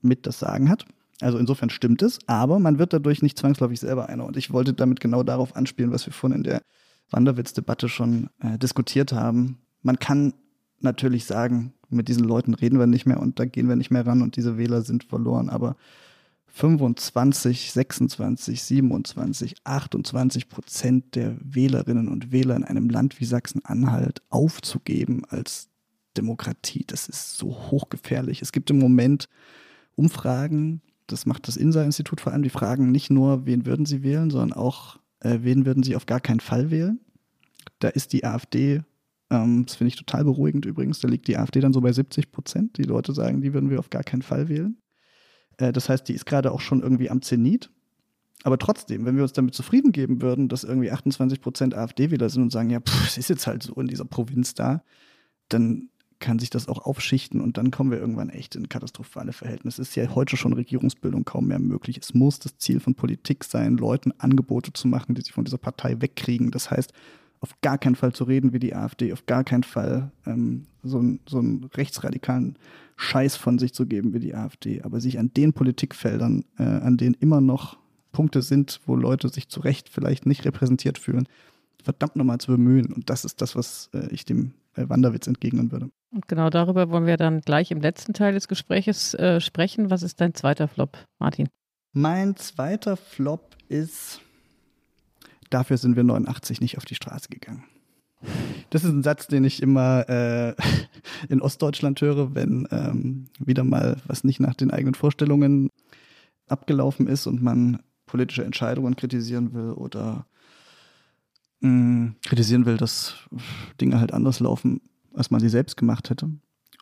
[0.00, 0.86] mit das Sagen hat.
[1.20, 4.24] Also insofern stimmt es, aber man wird dadurch nicht zwangsläufig selber einer.
[4.24, 6.62] Und ich wollte damit genau darauf anspielen, was wir vorhin in der
[7.10, 9.58] Wanderwitz-Debatte schon äh, diskutiert haben.
[9.82, 10.34] Man kann
[10.80, 14.06] natürlich sagen, mit diesen Leuten reden wir nicht mehr und da gehen wir nicht mehr
[14.06, 15.48] ran und diese Wähler sind verloren.
[15.48, 15.76] Aber
[16.46, 25.24] 25, 26, 27, 28 Prozent der Wählerinnen und Wähler in einem Land wie Sachsen-Anhalt aufzugeben
[25.28, 25.68] als
[26.16, 28.42] Demokratie, das ist so hochgefährlich.
[28.42, 29.28] Es gibt im Moment
[29.94, 34.30] Umfragen, das macht das INSA-Institut vor allem, die fragen nicht nur, wen würden sie wählen,
[34.30, 37.00] sondern auch, äh, wen würden sie auf gar keinen Fall wählen.
[37.78, 38.82] Da ist die AfD
[39.30, 41.00] ähm, das finde ich total beruhigend übrigens.
[41.00, 42.78] Da liegt die AfD dann so bei 70 Prozent.
[42.78, 44.78] Die Leute sagen, die würden wir auf gar keinen Fall wählen.
[45.58, 47.70] Äh, das heißt, die ist gerade auch schon irgendwie am Zenit.
[48.44, 52.42] Aber trotzdem, wenn wir uns damit zufrieden geben würden, dass irgendwie 28 Prozent AfD-Wähler sind
[52.42, 54.82] und sagen, ja, es ist jetzt halt so in dieser Provinz da,
[55.48, 59.82] dann kann sich das auch aufschichten und dann kommen wir irgendwann echt in katastrophale Verhältnisse.
[59.82, 61.98] Es ist ja heute schon Regierungsbildung kaum mehr möglich.
[61.98, 65.58] Es muss das Ziel von Politik sein, Leuten Angebote zu machen, die sie von dieser
[65.58, 66.50] Partei wegkriegen.
[66.50, 66.92] Das heißt,
[67.40, 71.02] auf gar keinen Fall zu reden wie die AfD, auf gar keinen Fall ähm, so,
[71.28, 72.56] so einen rechtsradikalen
[72.96, 76.96] Scheiß von sich zu geben wie die AfD, aber sich an den Politikfeldern, äh, an
[76.96, 77.78] denen immer noch
[78.12, 81.28] Punkte sind, wo Leute sich zu Recht vielleicht nicht repräsentiert fühlen,
[81.82, 82.92] verdammt nochmal zu bemühen.
[82.92, 85.90] Und das ist das, was äh, ich dem äh, Wanderwitz entgegnen würde.
[86.10, 89.90] Und genau darüber wollen wir dann gleich im letzten Teil des Gespräches äh, sprechen.
[89.90, 91.48] Was ist dein zweiter Flop, Martin?
[91.92, 94.20] Mein zweiter Flop ist
[95.50, 97.64] Dafür sind wir 89 nicht auf die Straße gegangen.
[98.70, 100.54] Das ist ein Satz, den ich immer äh,
[101.28, 105.70] in Ostdeutschland höre, wenn ähm, wieder mal was nicht nach den eigenen Vorstellungen
[106.48, 110.26] abgelaufen ist und man politische Entscheidungen kritisieren will oder
[111.60, 113.14] mh, mm, kritisieren will, dass
[113.80, 114.80] Dinge halt anders laufen,
[115.14, 116.30] als man sie selbst gemacht hätte.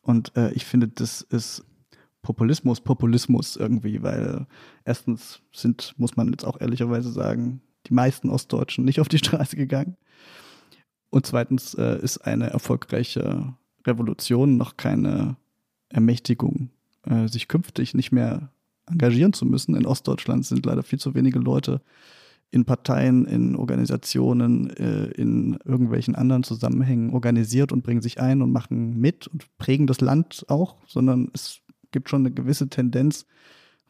[0.02, 1.64] Und äh, ich finde, das ist
[2.22, 4.46] Populismus, Populismus irgendwie, weil
[4.84, 9.56] erstens sind, muss man jetzt auch ehrlicherweise sagen, die meisten Ostdeutschen nicht auf die Straße
[9.56, 9.96] gegangen.
[11.10, 13.54] Und zweitens äh, ist eine erfolgreiche
[13.86, 15.36] Revolution noch keine
[15.88, 16.70] Ermächtigung,
[17.04, 18.50] äh, sich künftig nicht mehr
[18.86, 19.74] engagieren zu müssen.
[19.76, 21.80] In Ostdeutschland sind leider viel zu wenige Leute
[22.50, 28.52] in Parteien, in Organisationen, äh, in irgendwelchen anderen Zusammenhängen organisiert und bringen sich ein und
[28.52, 31.60] machen mit und prägen das Land auch, sondern es
[31.90, 33.26] gibt schon eine gewisse Tendenz,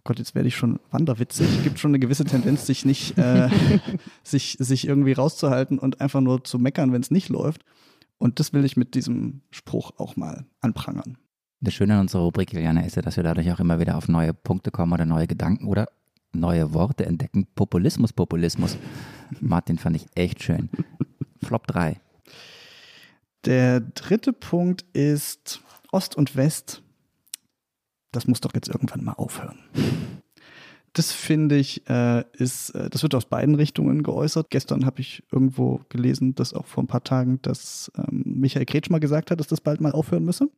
[0.07, 3.51] Gott, jetzt werde ich schon wanderwitzig, es gibt schon eine gewisse Tendenz, sich nicht, äh,
[4.23, 7.65] sich, sich irgendwie rauszuhalten und einfach nur zu meckern, wenn es nicht läuft.
[8.19, 11.19] Und das will ich mit diesem Spruch auch mal anprangern.
[11.61, 14.09] Das Schöne an unserer Rubrik, Juliana, ist ja, dass wir dadurch auch immer wieder auf
[14.09, 15.89] neue Punkte kommen oder neue Gedanken oder
[16.33, 17.47] neue Worte entdecken.
[17.55, 18.79] Populismus, Populismus.
[19.41, 20.69] Martin fand ich echt schön.
[21.43, 22.01] Flop 3.
[23.45, 25.61] Der dritte Punkt ist
[25.93, 26.83] Ost und West.
[28.13, 29.59] Das muss doch jetzt irgendwann mal aufhören.
[30.93, 34.49] Das finde ich, äh, ist, äh, das wird aus beiden Richtungen geäußert.
[34.49, 38.99] Gestern habe ich irgendwo gelesen, dass auch vor ein paar Tagen, dass ähm, Michael Kretschmer
[38.99, 40.49] gesagt hat, dass das bald mal aufhören müsse.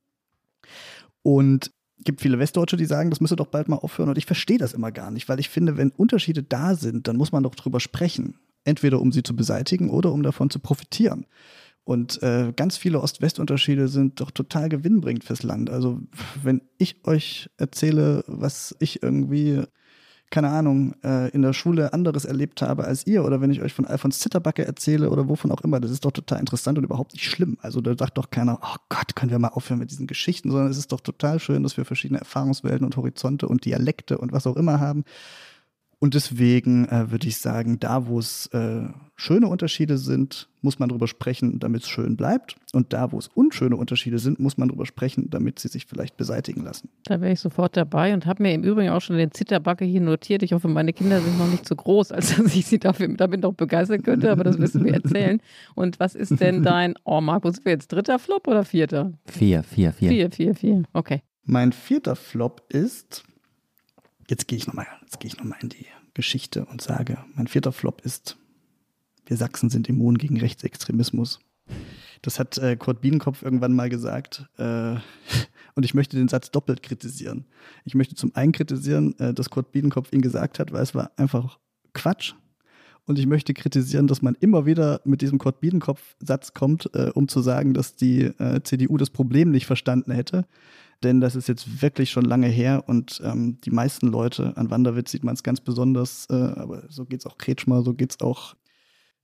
[1.22, 1.72] Und
[2.04, 4.10] gibt viele Westdeutsche, die sagen, das müsse doch bald mal aufhören.
[4.10, 7.16] Und ich verstehe das immer gar nicht, weil ich finde, wenn Unterschiede da sind, dann
[7.16, 8.38] muss man doch drüber sprechen.
[8.64, 11.26] Entweder um sie zu beseitigen oder um davon zu profitieren.
[11.88, 15.70] Und äh, ganz viele Ost-West-Unterschiede sind doch total gewinnbringend fürs Land.
[15.70, 15.98] Also
[16.42, 19.62] wenn ich euch erzähle, was ich irgendwie
[20.28, 23.72] keine Ahnung, äh, in der Schule anderes erlebt habe als ihr oder wenn ich euch
[23.72, 27.14] von Alfons Zitterbacke erzähle oder wovon auch immer, das ist doch total interessant und überhaupt
[27.14, 27.56] nicht schlimm.
[27.62, 30.70] Also da sagt doch keiner, oh Gott, können wir mal aufhören mit diesen Geschichten, sondern
[30.70, 34.46] es ist doch total schön, dass wir verschiedene Erfahrungswelten und Horizonte und Dialekte und was
[34.46, 35.04] auch immer haben.
[36.00, 38.82] Und deswegen äh, würde ich sagen, da wo es äh,
[39.16, 42.54] schöne Unterschiede sind, muss man darüber sprechen, damit es schön bleibt.
[42.72, 46.16] Und da, wo es unschöne Unterschiede sind, muss man darüber sprechen, damit sie sich vielleicht
[46.16, 46.88] beseitigen lassen.
[47.04, 50.00] Da wäre ich sofort dabei und habe mir im Übrigen auch schon den Zitterbacke hier
[50.00, 50.44] notiert.
[50.44, 53.42] Ich hoffe, meine Kinder sind noch nicht zu groß, als dass ich sie dafür damit
[53.42, 55.40] noch begeistern könnte, aber das müssen wir erzählen.
[55.74, 59.12] Und was ist denn dein, oh Markus, sind wir jetzt dritter Flop oder vierter?
[59.26, 60.10] Vier, vier, vier.
[60.10, 61.22] Vier, vier, vier, okay.
[61.44, 63.24] Mein vierter Flop ist
[64.28, 64.86] Jetzt gehe ich nochmal
[65.42, 68.36] noch in die Geschichte und sage, mein vierter Flop ist,
[69.26, 71.40] wir Sachsen sind immun gegen Rechtsextremismus.
[72.22, 74.46] Das hat äh, Kurt Bienenkopf irgendwann mal gesagt.
[74.58, 74.96] Äh,
[75.74, 77.46] und ich möchte den Satz doppelt kritisieren.
[77.84, 81.12] Ich möchte zum einen kritisieren, äh, dass Kurt Bienenkopf ihn gesagt hat, weil es war
[81.16, 81.58] einfach
[81.94, 82.34] Quatsch.
[83.04, 87.28] Und ich möchte kritisieren, dass man immer wieder mit diesem Kurt Biedenkopf-Satz kommt, äh, um
[87.28, 90.46] zu sagen, dass die äh, CDU das Problem nicht verstanden hätte
[91.02, 95.10] denn das ist jetzt wirklich schon lange her und ähm, die meisten Leute, an Wanderwitz
[95.10, 98.20] sieht man es ganz besonders, äh, aber so geht es auch Kretschmer, so geht es
[98.20, 98.54] auch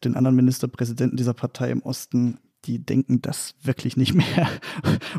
[0.05, 4.49] den anderen Ministerpräsidenten dieser Partei im Osten, die denken das wirklich nicht mehr.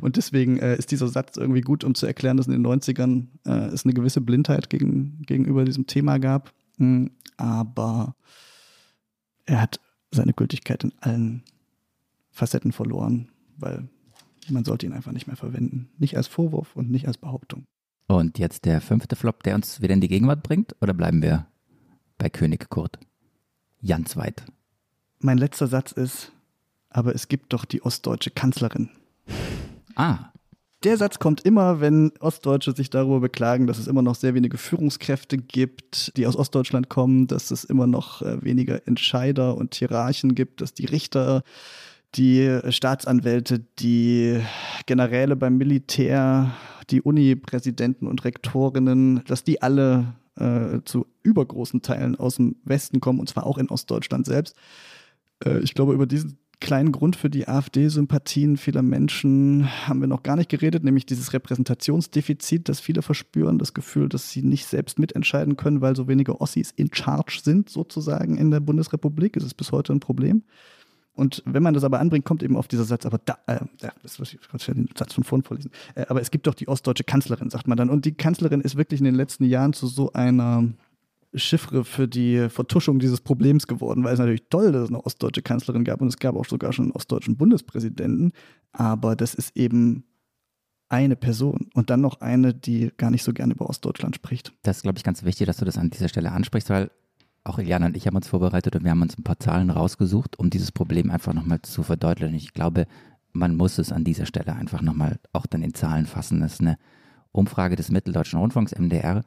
[0.02, 3.28] Und deswegen äh, ist dieser Satz irgendwie gut, um zu erklären, dass in den 90ern
[3.46, 6.54] äh, es eine gewisse Blindheit gegen, gegenüber diesem Thema gab.
[6.78, 8.16] Mhm, aber
[9.46, 9.80] er hat
[10.12, 11.44] seine Gültigkeit in allen
[12.32, 13.88] Facetten verloren, weil
[14.52, 15.90] man sollte ihn einfach nicht mehr verwenden.
[15.98, 17.66] Nicht als Vorwurf und nicht als Behauptung.
[18.08, 20.76] Und jetzt der fünfte Flop, der uns wieder in die Gegenwart bringt?
[20.82, 21.48] Oder bleiben wir
[22.18, 23.00] bei König Kurt?
[23.86, 24.46] Ganz weit.
[25.20, 26.32] Mein letzter Satz ist,
[26.90, 28.90] aber es gibt doch die ostdeutsche Kanzlerin.
[29.96, 30.32] Ah.
[30.84, 34.60] Der Satz kommt immer, wenn Ostdeutsche sich darüber beklagen, dass es immer noch sehr wenige
[34.60, 40.36] Führungskräfte gibt, die aus Ostdeutschland kommen, dass es immer noch äh, weniger Entscheider und Hierarchen
[40.36, 41.42] gibt, dass die Richter
[42.16, 44.40] die Staatsanwälte, die
[44.86, 46.56] Generäle beim Militär,
[46.90, 53.20] die Uni-Präsidenten und Rektorinnen, dass die alle äh, zu übergroßen Teilen aus dem Westen kommen,
[53.20, 54.56] und zwar auch in Ostdeutschland selbst.
[55.44, 60.24] Äh, ich glaube, über diesen kleinen Grund für die AfD-Sympathien vieler Menschen haben wir noch
[60.24, 64.98] gar nicht geredet, nämlich dieses Repräsentationsdefizit, das viele verspüren, das Gefühl, dass sie nicht selbst
[65.00, 69.36] mitentscheiden können, weil so wenige Ossis in Charge sind, sozusagen in der Bundesrepublik.
[69.38, 70.44] Es ist bis heute ein Problem.
[71.16, 73.60] Und wenn man das aber anbringt, kommt eben auf dieser Satz, aber da, äh,
[74.04, 75.72] das muss ich kurz den Satz von vorn vorlesen.
[75.96, 77.90] Äh, aber es gibt doch die ostdeutsche Kanzlerin, sagt man dann.
[77.90, 80.66] Und die Kanzlerin ist wirklich in den letzten Jahren zu so einer
[81.34, 85.42] Chiffre für die Vertuschung dieses Problems geworden, weil es natürlich toll, dass es eine ostdeutsche
[85.42, 88.32] Kanzlerin gab und es gab auch sogar schon einen ostdeutschen Bundespräsidenten.
[88.72, 90.04] Aber das ist eben
[90.90, 94.54] eine Person und dann noch eine, die gar nicht so gerne über Ostdeutschland spricht.
[94.64, 96.92] Das ist, glaube ich, ganz wichtig, dass du das an dieser Stelle ansprichst, weil
[97.46, 100.38] auch Iliana und ich haben uns vorbereitet und wir haben uns ein paar Zahlen rausgesucht,
[100.40, 102.36] um dieses Problem einfach nochmal zu verdeutlichen.
[102.36, 102.88] Ich glaube,
[103.32, 106.40] man muss es an dieser Stelle einfach nochmal auch dann in Zahlen fassen.
[106.40, 106.78] Das ist eine
[107.32, 109.24] Umfrage des Mitteldeutschen Rundfunks MDR,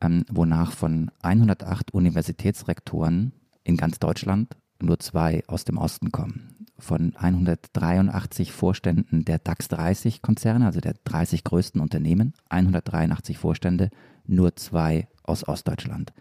[0.00, 3.32] ähm, wonach von 108 Universitätsrektoren
[3.64, 6.66] in ganz Deutschland nur zwei aus dem Osten kommen.
[6.78, 13.90] Von 183 Vorständen der DAX 30 Konzerne, also der 30 größten Unternehmen, 183 Vorstände,
[14.26, 16.12] nur zwei aus Ostdeutschland.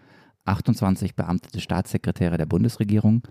[0.46, 3.24] 28 beamtete Staatssekretäre der Bundesregierung,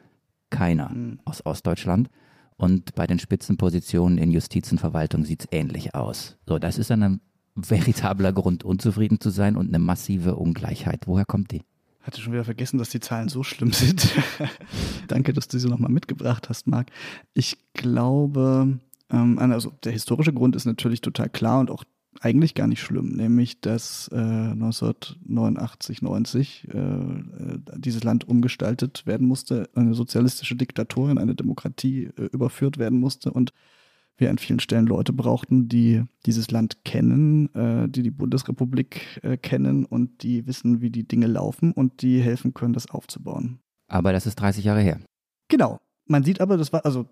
[0.51, 1.21] keiner mhm.
[1.25, 2.09] aus Ostdeutschland.
[2.57, 6.37] Und bei den Spitzenpositionen in Justiz und Verwaltung sieht es ähnlich aus.
[6.47, 7.21] So, das ist ein
[7.55, 11.07] veritabler Grund, unzufrieden zu sein und eine massive Ungleichheit.
[11.07, 11.63] Woher kommt die?
[12.03, 14.13] Hatte schon wieder vergessen, dass die Zahlen so schlimm sind.
[15.09, 16.91] Danke, dass du sie nochmal mitgebracht hast, Marc.
[17.35, 18.79] Ich glaube,
[19.11, 21.85] ähm, also der historische Grund ist natürlich total klar und auch
[22.21, 29.27] eigentlich gar nicht schlimm, nämlich dass äh, 1989, 90 äh, äh, dieses Land umgestaltet werden
[29.27, 33.53] musste, eine sozialistische Diktatur in eine Demokratie äh, überführt werden musste und
[34.17, 39.37] wir an vielen Stellen Leute brauchten, die dieses Land kennen, äh, die die Bundesrepublik äh,
[39.37, 43.61] kennen und die wissen, wie die Dinge laufen und die helfen können, das aufzubauen.
[43.87, 45.01] Aber das ist 30 Jahre her.
[45.49, 45.79] Genau.
[46.09, 47.07] Man sieht aber, das war also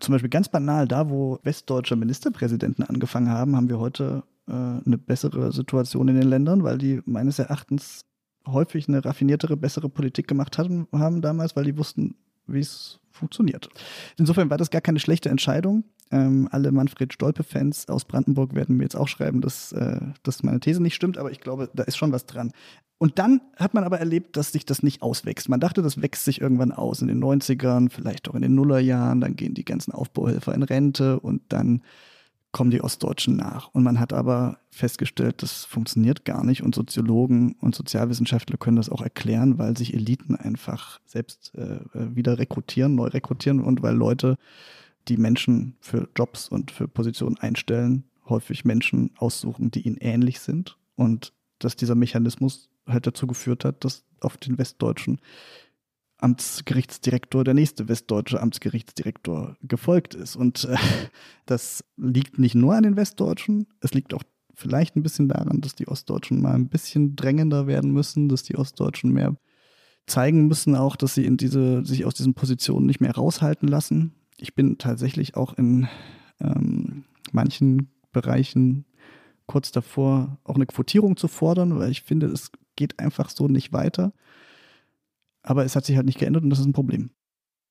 [0.00, 4.98] zum Beispiel ganz banal, da wo westdeutsche Ministerpräsidenten angefangen haben, haben wir heute äh, eine
[4.98, 8.04] bessere Situation in den Ländern, weil die meines Erachtens
[8.46, 12.16] häufig eine raffiniertere, bessere Politik gemacht hatten, haben damals, weil die wussten,
[12.46, 13.68] wie es funktioniert.
[14.16, 15.84] Insofern war das gar keine schlechte Entscheidung.
[16.10, 20.60] Ähm, alle Manfred Stolpe-Fans aus Brandenburg werden mir jetzt auch schreiben, dass, äh, dass meine
[20.60, 22.52] These nicht stimmt, aber ich glaube, da ist schon was dran.
[22.98, 25.48] Und dann hat man aber erlebt, dass sich das nicht auswächst.
[25.48, 29.20] Man dachte, das wächst sich irgendwann aus in den 90ern, vielleicht auch in den Nullerjahren,
[29.20, 31.82] dann gehen die ganzen Aufbauhelfer in Rente und dann
[32.52, 33.68] kommen die Ostdeutschen nach.
[33.68, 36.62] Und man hat aber festgestellt, das funktioniert gar nicht.
[36.62, 42.38] Und Soziologen und Sozialwissenschaftler können das auch erklären, weil sich Eliten einfach selbst äh, wieder
[42.38, 44.36] rekrutieren, neu rekrutieren und weil Leute,
[45.08, 50.76] die Menschen für Jobs und für Positionen einstellen, häufig Menschen aussuchen, die ihnen ähnlich sind.
[50.94, 55.20] Und dass dieser Mechanismus halt dazu geführt hat, dass auf den westdeutschen
[56.22, 60.36] Amtsgerichtsdirektor der nächste westdeutsche Amtsgerichtsdirektor gefolgt ist.
[60.36, 60.76] Und äh,
[61.46, 64.22] das liegt nicht nur an den Westdeutschen, es liegt auch
[64.54, 68.56] vielleicht ein bisschen daran, dass die Ostdeutschen mal ein bisschen drängender werden müssen, dass die
[68.56, 69.36] Ostdeutschen mehr
[70.06, 74.12] zeigen müssen, auch, dass sie in diese, sich aus diesen Positionen nicht mehr raushalten lassen.
[74.36, 75.88] Ich bin tatsächlich auch in
[76.40, 78.84] ähm, manchen Bereichen
[79.46, 83.72] kurz davor, auch eine Quotierung zu fordern, weil ich finde, es geht einfach so nicht
[83.72, 84.12] weiter.
[85.42, 87.10] Aber es hat sich halt nicht geändert und das ist ein Problem.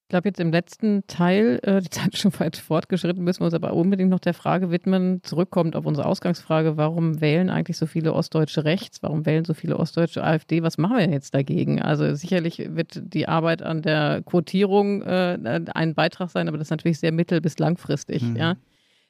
[0.07, 3.45] Ich glaube, jetzt im letzten Teil, äh, die Zeit ist schon weit fortgeschritten, müssen wir
[3.45, 7.85] uns aber unbedingt noch der Frage widmen, zurückkommt auf unsere Ausgangsfrage, warum wählen eigentlich so
[7.85, 9.01] viele Ostdeutsche rechts?
[9.01, 10.63] Warum wählen so viele Ostdeutsche AfD?
[10.63, 11.81] Was machen wir jetzt dagegen?
[11.81, 16.71] Also sicherlich wird die Arbeit an der Quotierung äh, ein Beitrag sein, aber das ist
[16.71, 18.21] natürlich sehr mittel- bis langfristig.
[18.21, 18.35] Mhm.
[18.35, 18.55] Ja?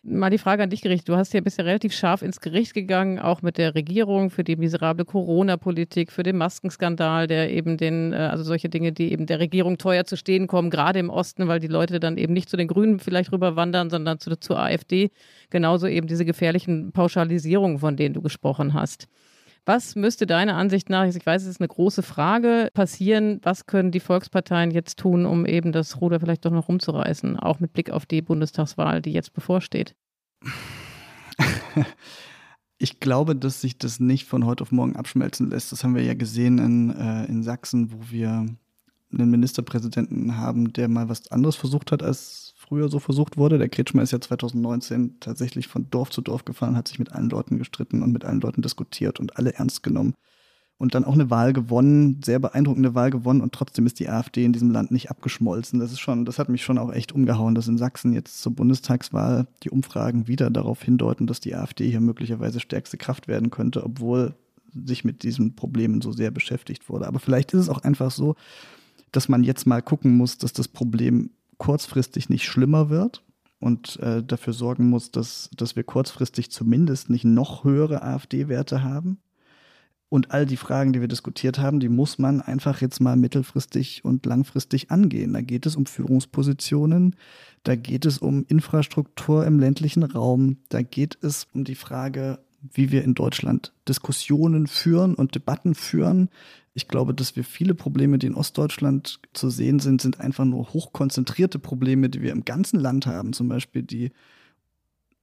[0.03, 1.09] Mal die Frage an dich gerichtet.
[1.09, 4.55] Du hast ja bisher relativ scharf ins Gericht gegangen, auch mit der Regierung für die
[4.55, 9.39] miserable Corona-Politik, für den Maskenskandal, der eben den, äh, also solche Dinge, die eben der
[9.39, 12.57] Regierung teuer zu stehen kommen, gerade im Osten, weil die Leute dann eben nicht zu
[12.57, 15.11] den Grünen vielleicht rüberwandern, sondern zu, zur AfD.
[15.51, 19.07] Genauso eben diese gefährlichen Pauschalisierungen, von denen du gesprochen hast.
[19.66, 23.39] Was müsste deiner Ansicht nach, ich weiß, es ist eine große Frage, passieren?
[23.43, 27.59] Was können die Volksparteien jetzt tun, um eben das Ruder vielleicht doch noch rumzureißen, auch
[27.59, 29.95] mit Blick auf die Bundestagswahl, die jetzt bevorsteht?
[32.84, 35.72] Ich glaube, dass sich das nicht von heute auf morgen abschmelzen lässt.
[35.72, 38.47] Das haben wir ja gesehen in, äh, in Sachsen, wo wir
[39.14, 43.57] einen Ministerpräsidenten haben, der mal was anderes versucht hat, als früher so versucht wurde.
[43.57, 47.30] Der Kretschmer ist ja 2019 tatsächlich von Dorf zu Dorf gefahren, hat sich mit allen
[47.30, 50.13] Leuten gestritten und mit allen Leuten diskutiert und alle ernst genommen.
[50.78, 54.45] Und dann auch eine Wahl gewonnen, sehr beeindruckende Wahl gewonnen und trotzdem ist die AfD
[54.45, 55.82] in diesem Land nicht abgeschmolzen.
[55.82, 58.55] Das ist schon, das hat mich schon auch echt umgehauen, dass in Sachsen jetzt zur
[58.55, 63.84] Bundestagswahl die Umfragen wieder darauf hindeuten, dass die AfD hier möglicherweise stärkste Kraft werden könnte,
[63.84, 64.34] obwohl
[64.86, 67.05] sich mit diesen Problemen so sehr beschäftigt wurde.
[67.05, 68.36] Aber vielleicht ist es auch einfach so,
[69.11, 71.32] dass man jetzt mal gucken muss, dass das Problem
[71.62, 73.24] kurzfristig nicht schlimmer wird
[73.59, 79.20] und äh, dafür sorgen muss, dass, dass wir kurzfristig zumindest nicht noch höhere AfD-Werte haben.
[80.09, 84.03] Und all die Fragen, die wir diskutiert haben, die muss man einfach jetzt mal mittelfristig
[84.03, 85.34] und langfristig angehen.
[85.34, 87.16] Da geht es um Führungspositionen,
[87.64, 92.39] da geht es um Infrastruktur im ländlichen Raum, da geht es um die Frage,
[92.74, 96.30] wie wir in Deutschland Diskussionen führen und Debatten führen,
[96.74, 100.74] ich glaube, dass wir viele Probleme, die in Ostdeutschland zu sehen sind, sind einfach nur
[100.74, 103.34] hochkonzentrierte Probleme, die wir im ganzen Land haben.
[103.34, 104.11] Zum Beispiel die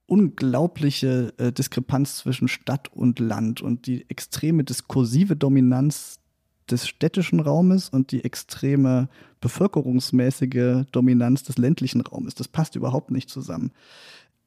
[0.05, 6.19] unglaubliche äh, Diskrepanz zwischen Stadt und Land und die extreme diskursive Dominanz
[6.69, 9.09] des städtischen Raumes und die extreme
[9.41, 12.35] bevölkerungsmäßige Dominanz des ländlichen Raumes.
[12.35, 13.71] Das passt überhaupt nicht zusammen.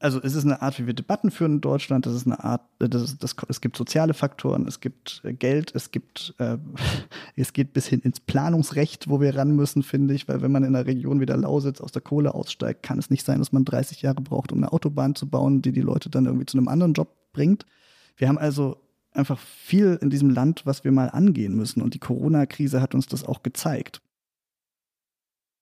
[0.03, 2.05] Also es ist eine Art, wie wir Debatten führen in Deutschland.
[2.05, 5.73] Das ist eine Art, das, ist, das, es gibt soziale Faktoren, es gibt äh, Geld,
[5.73, 6.57] es gibt, äh,
[7.37, 10.65] es geht bis hin ins Planungsrecht, wo wir ran müssen, finde ich, weil wenn man
[10.65, 13.53] in einer Region wie der Lausitz aus der Kohle aussteigt, kann es nicht sein, dass
[13.53, 16.57] man 30 Jahre braucht, um eine Autobahn zu bauen, die die Leute dann irgendwie zu
[16.57, 17.65] einem anderen Job bringt.
[18.17, 18.81] Wir haben also
[19.13, 21.81] einfach viel in diesem Land, was wir mal angehen müssen.
[21.81, 24.01] Und die Corona-Krise hat uns das auch gezeigt.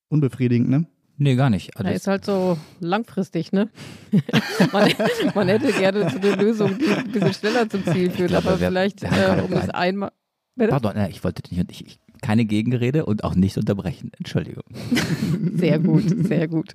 [0.09, 0.87] Unbefriedigend, ne?
[1.21, 1.77] Nee, gar nicht.
[1.77, 3.69] Also ist halt so langfristig, ne?
[4.73, 4.91] man,
[5.35, 8.59] man, hätte gerne so eine Lösung, die ein bisschen schneller zum Ziel führt, glaube, aber
[8.59, 10.11] wer, vielleicht, wer äh, um es einmal.
[10.55, 10.71] Bitte?
[10.71, 14.09] Pardon, ich wollte nicht, ich, keine Gegenrede und auch nicht unterbrechen.
[14.17, 14.63] Entschuldigung.
[15.53, 16.73] Sehr gut, sehr gut.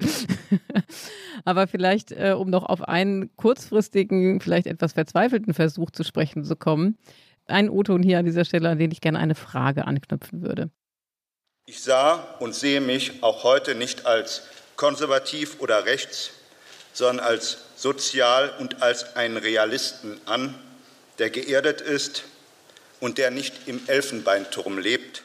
[1.45, 6.55] Aber vielleicht, äh, um noch auf einen kurzfristigen, vielleicht etwas verzweifelten Versuch zu sprechen zu
[6.55, 6.99] kommen,
[7.47, 10.71] ein O-Ton hier an dieser Stelle, an den ich gerne eine Frage anknüpfen würde.
[11.69, 14.43] Ich sah und sehe mich auch heute nicht als
[14.77, 16.31] konservativ oder rechts,
[16.93, 20.55] sondern als sozial und als einen Realisten an,
[21.19, 22.23] der geerdet ist
[23.01, 25.25] und der nicht im Elfenbeinturm lebt.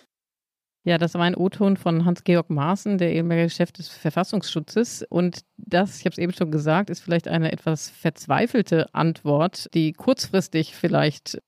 [0.83, 5.05] Ja, das war ein O-Ton von Hans-Georg Maaßen, der ehemalige Chef des Verfassungsschutzes.
[5.07, 9.93] Und das, ich habe es eben schon gesagt, ist vielleicht eine etwas verzweifelte Antwort, die
[9.93, 11.39] kurzfristig vielleicht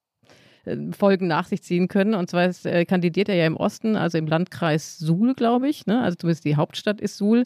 [0.91, 2.13] Folgen nach sich ziehen können.
[2.13, 5.85] Und zwar ist, äh, kandidiert er ja im Osten, also im Landkreis Suhl, glaube ich.
[5.85, 6.01] Ne?
[6.01, 7.45] Also zumindest die Hauptstadt ist Suhl.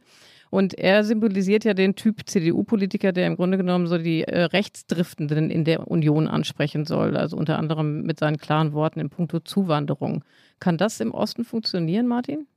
[0.49, 5.49] Und er symbolisiert ja den Typ CDU-Politiker, der im Grunde genommen so die äh, Rechtsdriftenden
[5.49, 7.17] in der Union ansprechen soll.
[7.17, 10.23] Also unter anderem mit seinen klaren Worten in puncto Zuwanderung.
[10.59, 12.47] Kann das im Osten funktionieren, Martin?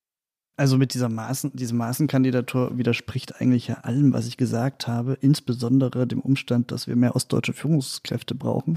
[0.61, 6.07] Also mit dieser Maßen, diese Maßenkandidatur widerspricht eigentlich ja allem, was ich gesagt habe, insbesondere
[6.07, 8.77] dem Umstand, dass wir mehr ostdeutsche Führungskräfte brauchen.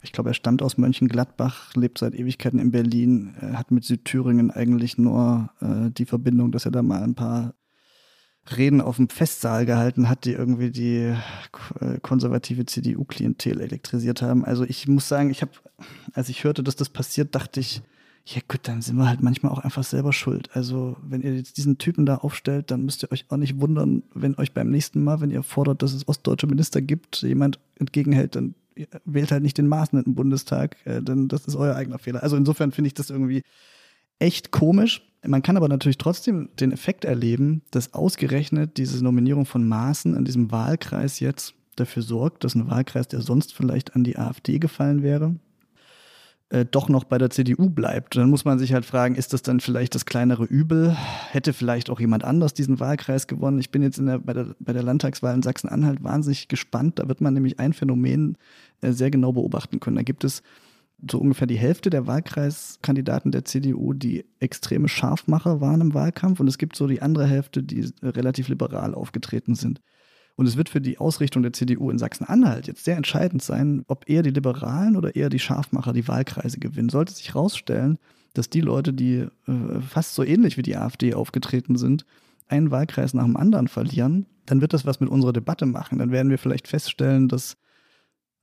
[0.00, 4.96] Ich glaube, er stammt aus Mönchengladbach, lebt seit Ewigkeiten in Berlin, hat mit Südthüringen eigentlich
[4.96, 7.54] nur äh, die Verbindung, dass er da mal ein paar
[8.56, 11.16] Reden auf dem Festsaal gehalten hat, die irgendwie die
[11.80, 14.44] äh, konservative CDU-Klientel elektrisiert haben.
[14.44, 15.50] Also ich muss sagen, ich habe,
[16.12, 17.82] als ich hörte, dass das passiert, dachte ich,
[18.34, 20.50] ja gut, dann sind wir halt manchmal auch einfach selber schuld.
[20.54, 24.02] Also wenn ihr jetzt diesen Typen da aufstellt, dann müsst ihr euch auch nicht wundern,
[24.12, 28.36] wenn euch beim nächsten Mal, wenn ihr fordert, dass es ostdeutsche Minister gibt, jemand entgegenhält,
[28.36, 28.54] dann
[29.06, 32.22] wählt halt nicht den Maßen im Bundestag, äh, denn das ist euer eigener Fehler.
[32.22, 33.42] Also insofern finde ich das irgendwie
[34.18, 35.02] echt komisch.
[35.26, 40.24] Man kann aber natürlich trotzdem den Effekt erleben, dass ausgerechnet diese Nominierung von Maaßen in
[40.26, 45.02] diesem Wahlkreis jetzt dafür sorgt, dass ein Wahlkreis, der sonst vielleicht an die AfD gefallen
[45.02, 45.34] wäre,
[46.50, 48.16] äh, doch noch bei der CDU bleibt.
[48.16, 50.96] Dann muss man sich halt fragen, ist das dann vielleicht das kleinere Übel?
[51.30, 53.58] Hätte vielleicht auch jemand anders diesen Wahlkreis gewonnen?
[53.58, 56.98] Ich bin jetzt in der, bei, der, bei der Landtagswahl in Sachsen-Anhalt wahnsinnig gespannt.
[56.98, 58.38] Da wird man nämlich ein Phänomen
[58.80, 59.96] äh, sehr genau beobachten können.
[59.96, 60.42] Da gibt es
[61.10, 66.40] so ungefähr die Hälfte der Wahlkreiskandidaten der CDU, die extreme Scharfmacher waren im Wahlkampf.
[66.40, 69.80] Und es gibt so die andere Hälfte, die relativ liberal aufgetreten sind.
[70.38, 74.08] Und es wird für die Ausrichtung der CDU in Sachsen-Anhalt jetzt sehr entscheidend sein, ob
[74.08, 76.90] eher die Liberalen oder eher die Scharfmacher die Wahlkreise gewinnen.
[76.90, 77.98] Sollte sich herausstellen,
[78.34, 82.06] dass die Leute, die äh, fast so ähnlich wie die AfD aufgetreten sind,
[82.46, 85.98] einen Wahlkreis nach dem anderen verlieren, dann wird das was mit unserer Debatte machen.
[85.98, 87.56] Dann werden wir vielleicht feststellen, dass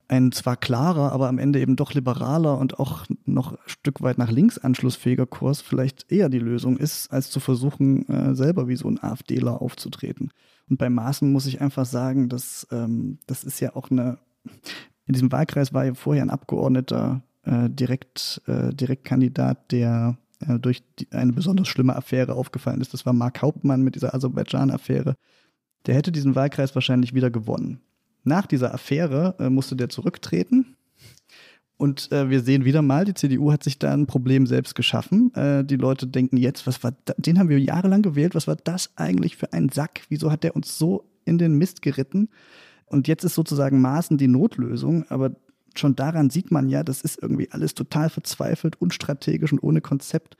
[0.08, 4.18] ein zwar klarer, aber am Ende eben doch liberaler und auch noch ein Stück weit
[4.18, 8.76] nach links anschlussfähiger Kurs vielleicht eher die Lösung ist, als zu versuchen, äh, selber wie
[8.76, 10.30] so ein AfDler aufzutreten.
[10.68, 14.18] Und bei Maßen muss ich einfach sagen, dass ähm, das ist ja auch eine,
[15.06, 20.82] in diesem Wahlkreis war ja vorher ein Abgeordneter äh, direkt, äh, Direktkandidat, der äh, durch
[20.98, 22.92] die, eine besonders schlimme Affäre aufgefallen ist.
[22.92, 25.14] Das war Mark Hauptmann mit dieser Aserbaidschan-Affäre.
[25.86, 27.80] Der hätte diesen Wahlkreis wahrscheinlich wieder gewonnen.
[28.26, 30.76] Nach dieser Affäre äh, musste der zurücktreten
[31.78, 35.34] und äh, wir sehen wieder mal, die CDU hat sich da ein Problem selbst geschaffen.
[35.34, 38.56] Äh, die Leute denken jetzt, was war da, den haben wir jahrelang gewählt, was war
[38.56, 40.02] das eigentlich für ein Sack?
[40.08, 42.30] Wieso hat der uns so in den Mist geritten?
[42.86, 45.32] Und jetzt ist sozusagen Maßen die Notlösung, aber
[45.74, 50.36] schon daran sieht man ja, das ist irgendwie alles total verzweifelt, unstrategisch und ohne Konzept.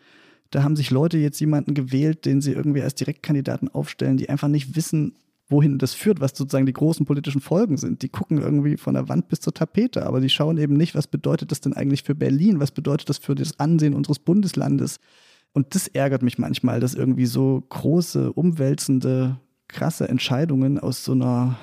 [0.50, 4.48] Da haben sich Leute jetzt jemanden gewählt, den sie irgendwie als Direktkandidaten aufstellen, die einfach
[4.48, 5.14] nicht wissen,
[5.48, 8.02] wohin das führt, was sozusagen die großen politischen Folgen sind.
[8.02, 11.06] Die gucken irgendwie von der Wand bis zur Tapete, aber die schauen eben nicht, was
[11.06, 14.98] bedeutet das denn eigentlich für Berlin, was bedeutet das für das Ansehen unseres Bundeslandes.
[15.52, 21.56] Und das ärgert mich manchmal, dass irgendwie so große, umwälzende, krasse Entscheidungen aus so einer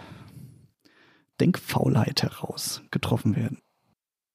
[1.39, 3.62] Denkfaulheit heraus getroffen werden.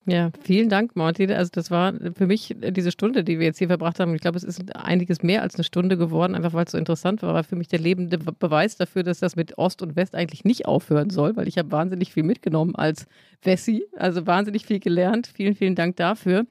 [0.09, 1.31] Ja, vielen Dank, Martin.
[1.31, 4.15] Also das war für mich diese Stunde, die wir jetzt hier verbracht haben.
[4.15, 7.21] Ich glaube, es ist einiges mehr als eine Stunde geworden, einfach weil es so interessant
[7.21, 7.35] war.
[7.35, 10.65] War für mich der lebende Beweis dafür, dass das mit Ost und West eigentlich nicht
[10.65, 13.05] aufhören soll, weil ich habe wahnsinnig viel mitgenommen als
[13.43, 15.27] Wessi, also wahnsinnig viel gelernt.
[15.27, 16.47] Vielen, vielen Dank dafür.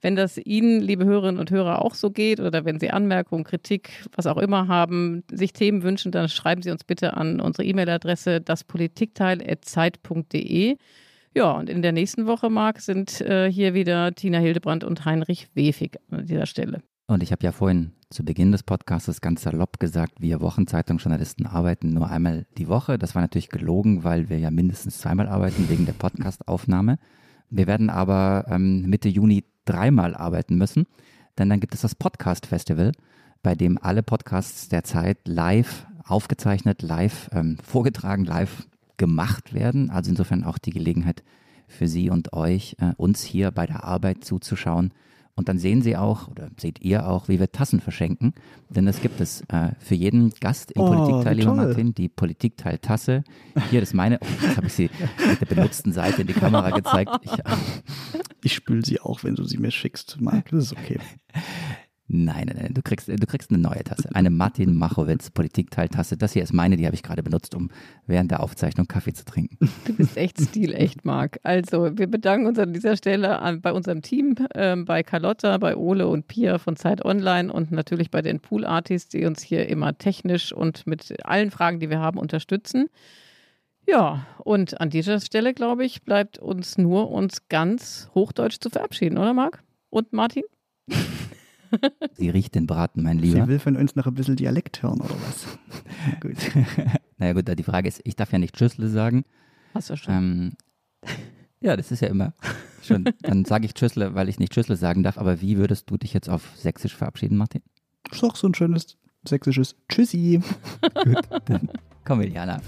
[0.00, 3.90] Wenn das Ihnen, liebe Hörerinnen und Hörer, auch so geht oder wenn Sie Anmerkungen, Kritik,
[4.16, 8.40] was auch immer haben, sich Themen wünschen, dann schreiben Sie uns bitte an unsere E-Mail-Adresse
[8.40, 10.78] daspolitikteil.zeit.de.
[11.34, 15.48] Ja, und in der nächsten Woche, Marc, sind äh, hier wieder Tina Hildebrand und Heinrich
[15.54, 16.82] Wefig an dieser Stelle.
[17.06, 21.94] Und ich habe ja vorhin zu Beginn des Podcasts ganz salopp gesagt, wir Wochenzeitungsjournalisten arbeiten
[21.94, 22.98] nur einmal die Woche.
[22.98, 26.98] Das war natürlich gelogen, weil wir ja mindestens zweimal arbeiten wegen der Podcastaufnahme.
[27.48, 30.86] Wir werden aber ähm, Mitte Juni dreimal arbeiten müssen,
[31.38, 32.92] denn dann gibt es das Podcast Festival,
[33.42, 38.66] bei dem alle Podcasts der Zeit live aufgezeichnet, live ähm, vorgetragen, live
[39.02, 39.90] gemacht werden.
[39.90, 41.24] Also insofern auch die Gelegenheit
[41.66, 44.92] für Sie und euch, äh, uns hier bei der Arbeit zuzuschauen
[45.34, 48.34] und dann sehen Sie auch, oder seht ihr auch, wie wir Tassen verschenken.
[48.68, 51.54] Denn es gibt es äh, für jeden Gast im Oh, Politikteil, lieber.
[51.54, 53.24] Martin, die Politikteil-Tasse.
[53.70, 54.18] Hier, das ist meine.
[54.20, 54.90] Oh, jetzt habe ich sie
[55.30, 57.10] mit der benutzten Seite in die Kamera gezeigt.
[57.22, 57.32] Ich,
[58.44, 60.50] Ich spül sie auch, wenn du sie mir schickst, Marc.
[60.50, 60.98] Das ist okay.
[62.14, 64.10] Nein, nein, nein, du kriegst, du kriegst eine neue Tasse.
[64.12, 66.18] Eine Martin Machowitz Politikteiltasse.
[66.18, 67.70] Das hier ist meine, die habe ich gerade benutzt, um
[68.06, 69.56] während der Aufzeichnung Kaffee zu trinken.
[69.86, 71.40] Du bist echt stilecht, Marc.
[71.42, 75.74] Also, wir bedanken uns an dieser Stelle an, bei unserem Team, ähm, bei Carlotta, bei
[75.74, 79.66] Ole und Pia von Zeit Online und natürlich bei den Pool Artists, die uns hier
[79.70, 82.88] immer technisch und mit allen Fragen, die wir haben, unterstützen.
[83.88, 89.16] Ja, und an dieser Stelle, glaube ich, bleibt uns nur, uns ganz hochdeutsch zu verabschieden,
[89.16, 89.62] oder Marc?
[89.88, 90.44] Und Martin?
[92.14, 93.48] Sie riecht den Braten, mein Sie Lieber.
[93.48, 95.46] will von uns noch ein bisschen Dialekt hören, oder was?
[96.20, 96.36] Gut.
[97.18, 99.24] Naja gut, die Frage ist, ich darf ja nicht Tschüssle sagen.
[99.74, 100.12] Hast du schon.
[100.12, 100.52] Ähm,
[101.60, 102.34] ja, das ist ja immer
[102.82, 103.04] schon.
[103.22, 105.18] Dann sage ich Tschüssle, weil ich nicht Tschüssle sagen darf.
[105.18, 107.62] Aber wie würdest du dich jetzt auf Sächsisch verabschieden, Martin?
[108.10, 110.40] Ist doch so ein schönes sächsisches Tschüssi.
[111.04, 111.70] Gut, dann
[112.04, 112.60] komm, Iliana.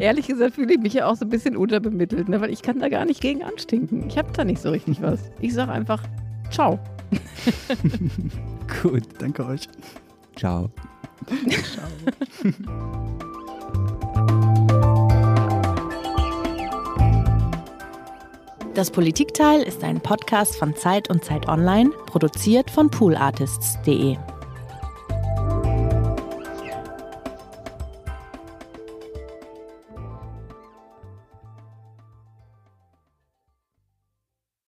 [0.00, 2.40] Ehrlich gesagt fühle ich mich ja auch so ein bisschen unterbemittelt, ne?
[2.40, 4.08] weil ich kann da gar nicht gegen anstinken.
[4.08, 5.30] Ich habe da nicht so richtig was.
[5.40, 6.02] Ich sage einfach
[6.50, 6.80] Ciao.
[8.82, 9.68] Gut, Danke euch.
[10.36, 10.70] ciao.
[18.74, 24.16] Das Politikteil ist ein Podcast von Zeit und Zeit Online, produziert von poolartists.de.